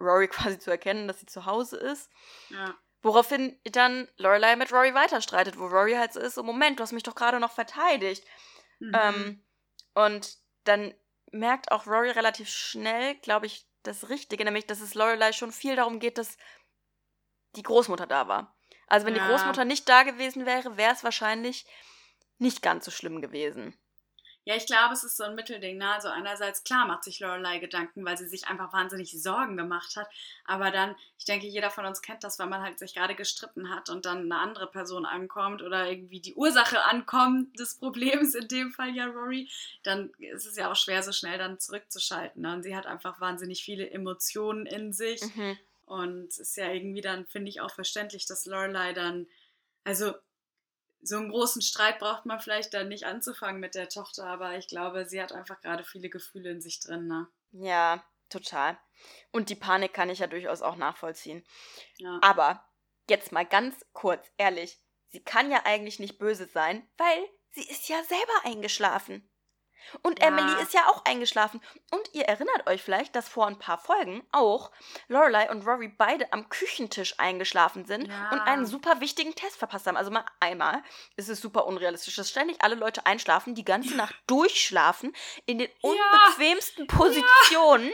[0.00, 2.10] Rory quasi zu erkennen, dass sie zu Hause ist.
[2.50, 2.74] Ja.
[3.02, 6.92] Woraufhin dann Lorelei mit Rory weiterstreitet, wo Rory halt so ist, so Moment, du hast
[6.92, 8.26] mich doch gerade noch verteidigt.
[8.78, 8.92] Mhm.
[8.94, 9.44] Ähm,
[9.94, 10.94] und dann
[11.30, 15.76] merkt auch Rory relativ schnell, glaube ich, das Richtige, nämlich, dass es Lorelei schon viel
[15.76, 16.38] darum geht, dass
[17.56, 18.56] die Großmutter da war.
[18.86, 19.22] Also wenn Ja.
[19.24, 21.66] die Großmutter nicht da gewesen wäre, wäre es wahrscheinlich
[22.38, 23.76] nicht ganz so schlimm gewesen.
[24.46, 25.78] Ja, ich glaube, es ist so ein Mittelding.
[25.78, 25.88] Ne?
[25.88, 30.06] Also einerseits, klar, macht sich Lorelei Gedanken, weil sie sich einfach wahnsinnig Sorgen gemacht hat.
[30.44, 33.70] Aber dann, ich denke, jeder von uns kennt das, wenn man halt sich gerade gestritten
[33.70, 38.48] hat und dann eine andere Person ankommt oder irgendwie die Ursache ankommt des Problems, in
[38.48, 39.48] dem Fall ja Rory,
[39.82, 42.42] dann ist es ja auch schwer, so schnell dann zurückzuschalten.
[42.42, 42.52] Ne?
[42.52, 45.22] Und sie hat einfach wahnsinnig viele Emotionen in sich.
[45.34, 45.58] Mhm.
[45.86, 49.26] Und es ist ja irgendwie dann, finde ich, auch verständlich, dass Lorelei dann,
[49.84, 50.12] also
[51.04, 54.68] so einen großen Streit braucht man vielleicht dann nicht anzufangen mit der Tochter, aber ich
[54.68, 57.28] glaube, sie hat einfach gerade viele Gefühle in sich drin, ne?
[57.52, 58.78] Ja, total.
[59.30, 61.44] Und die Panik kann ich ja durchaus auch nachvollziehen.
[61.98, 62.18] Ja.
[62.22, 62.66] Aber
[63.08, 67.88] jetzt mal ganz kurz, ehrlich, sie kann ja eigentlich nicht böse sein, weil sie ist
[67.88, 69.28] ja selber eingeschlafen.
[70.02, 70.28] Und Ja.
[70.28, 71.60] Emily ist ja auch eingeschlafen.
[71.90, 74.70] Und ihr erinnert euch vielleicht, dass vor ein paar Folgen auch
[75.08, 78.30] Lorelei und Rory beide am Küchentisch eingeschlafen sind Ja.
[78.30, 79.96] und einen super wichtigen Test verpasst haben.
[79.96, 80.82] Also mal einmal
[81.16, 85.14] ist es super unrealistisch, dass ständig alle Leute einschlafen, die ganze Nacht durchschlafen,
[85.46, 87.90] in den unbequemsten Positionen,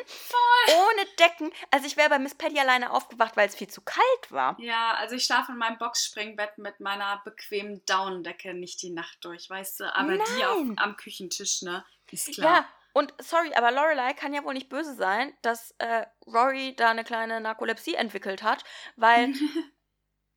[0.69, 1.53] ohne Decken.
[1.71, 4.57] Also ich wäre bei Miss Patty alleine aufgewacht, weil es viel zu kalt war.
[4.61, 9.49] Ja, also ich schlafe in meinem Boxspringbett mit meiner bequemen Daunendecke nicht die Nacht durch,
[9.49, 9.95] weißt du?
[9.95, 10.79] Aber die auf, Nein.
[10.79, 11.80] am Küchentisch, ne?
[12.11, 12.69] Ist Ja, klar.
[12.93, 17.05] und sorry, aber Lorelei kann ja wohl nicht böse sein, dass äh, Rory da eine
[17.05, 18.65] kleine Narkolepsie entwickelt hat,
[18.97, 19.33] weil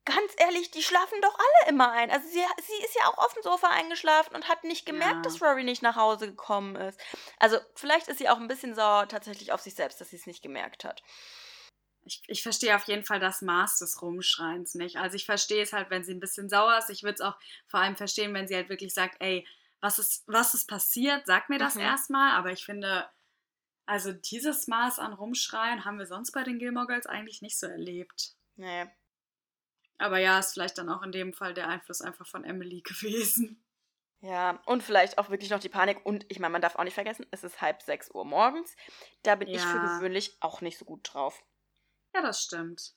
[0.04, 2.10] ganz ehrlich, die schlafen doch alle immer ein.
[2.10, 5.22] Also sie, sie ist ja auch auf dem Sofa eingeschlafen und hat nicht gemerkt, Ja.
[5.22, 7.00] dass Rory nicht nach Hause gekommen ist.
[7.38, 10.26] Also vielleicht ist sie auch ein bisschen sauer tatsächlich auf sich selbst, dass sie es
[10.26, 11.02] nicht gemerkt hat.
[12.06, 14.96] Ich, ich verstehe auf jeden Fall das Maß des Rumschreins nicht.
[14.98, 16.90] Also ich verstehe es halt, wenn sie ein bisschen sauer ist.
[16.90, 17.36] Ich würde es auch
[17.66, 19.48] vor allem verstehen, wenn sie halt wirklich sagt, ey,
[19.84, 21.26] was ist, was ist passiert?
[21.26, 21.82] Sag mir das Mhm.
[21.82, 22.32] erstmal.
[22.38, 23.06] Aber ich finde,
[23.84, 27.66] also dieses Maß an Rumschreien haben wir sonst bei den Gilmore Girls eigentlich nicht so
[27.66, 28.34] erlebt.
[28.56, 28.86] Nee.
[29.98, 33.62] Aber ja, ist vielleicht dann auch in dem Fall der Einfluss einfach von Emily gewesen.
[34.20, 36.04] Ja, und vielleicht auch wirklich noch die Panik.
[36.06, 38.74] Und ich meine, man darf auch nicht vergessen, es ist halb sechs Uhr morgens.
[39.22, 39.98] Da bin ich für Ja.
[39.98, 41.44] gewöhnlich auch nicht so gut drauf.
[42.14, 42.94] Ja, das stimmt.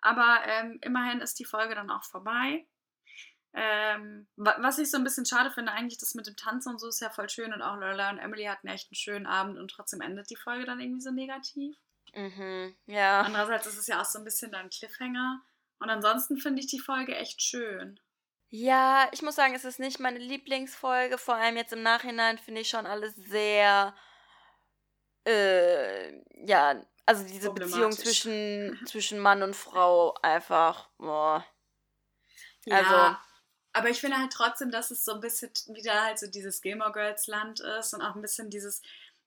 [0.00, 2.66] Aber ähm, immerhin ist die Folge dann auch vorbei.
[3.56, 6.78] Ähm, wa- was ich so ein bisschen schade finde, eigentlich das mit dem Tanzen und
[6.80, 9.58] so ist ja voll schön und auch Lorelai und Emily hatten echt einen schönen Abend
[9.58, 11.76] und trotzdem endet die Folge dann irgendwie so negativ.
[12.14, 13.20] Mhm, ja.
[13.22, 15.40] Andererseits ist es ja auch so ein bisschen dann Cliffhanger.
[15.78, 18.00] Und ansonsten finde ich die Folge echt schön.
[18.48, 21.18] Ja, ich muss sagen, es ist nicht meine Lieblingsfolge.
[21.18, 23.94] Vor allem jetzt im Nachhinein finde ich schon alles sehr.
[25.26, 30.88] Äh, ja, also diese Beziehung zwischen, zwischen Mann und Frau einfach.
[30.98, 31.44] Boah.
[32.66, 33.16] Ja, Also-
[33.74, 36.92] aber ich finde halt trotzdem, dass es so ein bisschen wieder halt so dieses Gilmore
[36.92, 38.80] Girls Land ist und auch ein bisschen dieses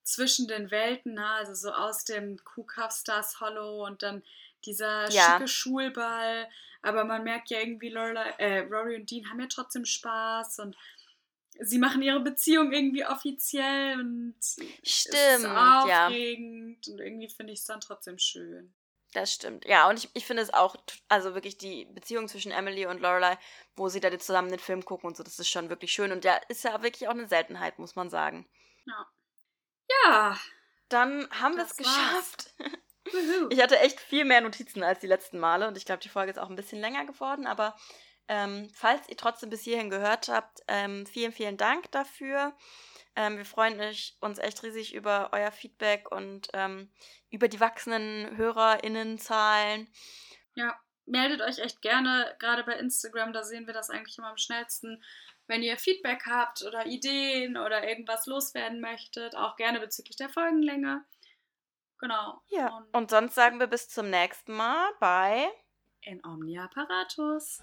[0.04, 1.28] zwischen den Welten, ne?
[1.32, 4.24] also so aus dem Kuhkauf Stars Hollow und dann
[4.66, 5.34] dieser Ja.
[5.34, 6.48] schicke Schulball.
[6.82, 10.78] Aber man merkt ja irgendwie, Lorelei, äh, Rory und Dean haben ja trotzdem Spaß und
[11.60, 16.08] sie machen ihre Beziehung irgendwie offiziell und es ist Stimmt, ja.
[16.08, 18.74] aufregend und irgendwie finde ich es dann trotzdem schön.
[19.14, 19.66] Das stimmt.
[19.66, 20.76] Ja, und ich, ich finde es auch,
[21.08, 23.38] also wirklich die Beziehung zwischen Emily und Lorelei,
[23.76, 26.12] wo sie da zusammen den Film gucken und so, das ist schon wirklich schön.
[26.12, 28.48] Und ja, ist ja wirklich auch eine Seltenheit, muss man sagen.
[29.90, 30.38] Ja,
[30.90, 32.54] Dann haben wir es geschafft.
[33.50, 36.32] Ich hatte echt viel mehr Notizen als die letzten Male und ich glaube, die Folge
[36.32, 37.76] ist auch ein bisschen länger geworden, aber
[38.28, 42.54] ähm, falls ihr trotzdem bis hierhin gehört habt, ähm, vielen, vielen Dank dafür.
[43.18, 43.82] Ähm, wir freuen
[44.20, 46.92] uns echt riesig über euer Feedback und ähm,
[47.32, 49.90] über die wachsenden HörerInnenzahlen.
[50.54, 54.38] Ja, meldet euch echt gerne, gerade bei Instagram, da sehen wir das eigentlich immer am
[54.38, 55.04] schnellsten.
[55.48, 61.04] Wenn ihr Feedback habt oder Ideen oder irgendwas loswerden möchtet, auch gerne bezüglich der Folgenlänge.
[62.00, 62.40] Genau.
[62.50, 65.50] Ja, Und und sonst sagen wir bis zum nächsten Mal bei
[66.02, 67.62] in Omnia Apparatus.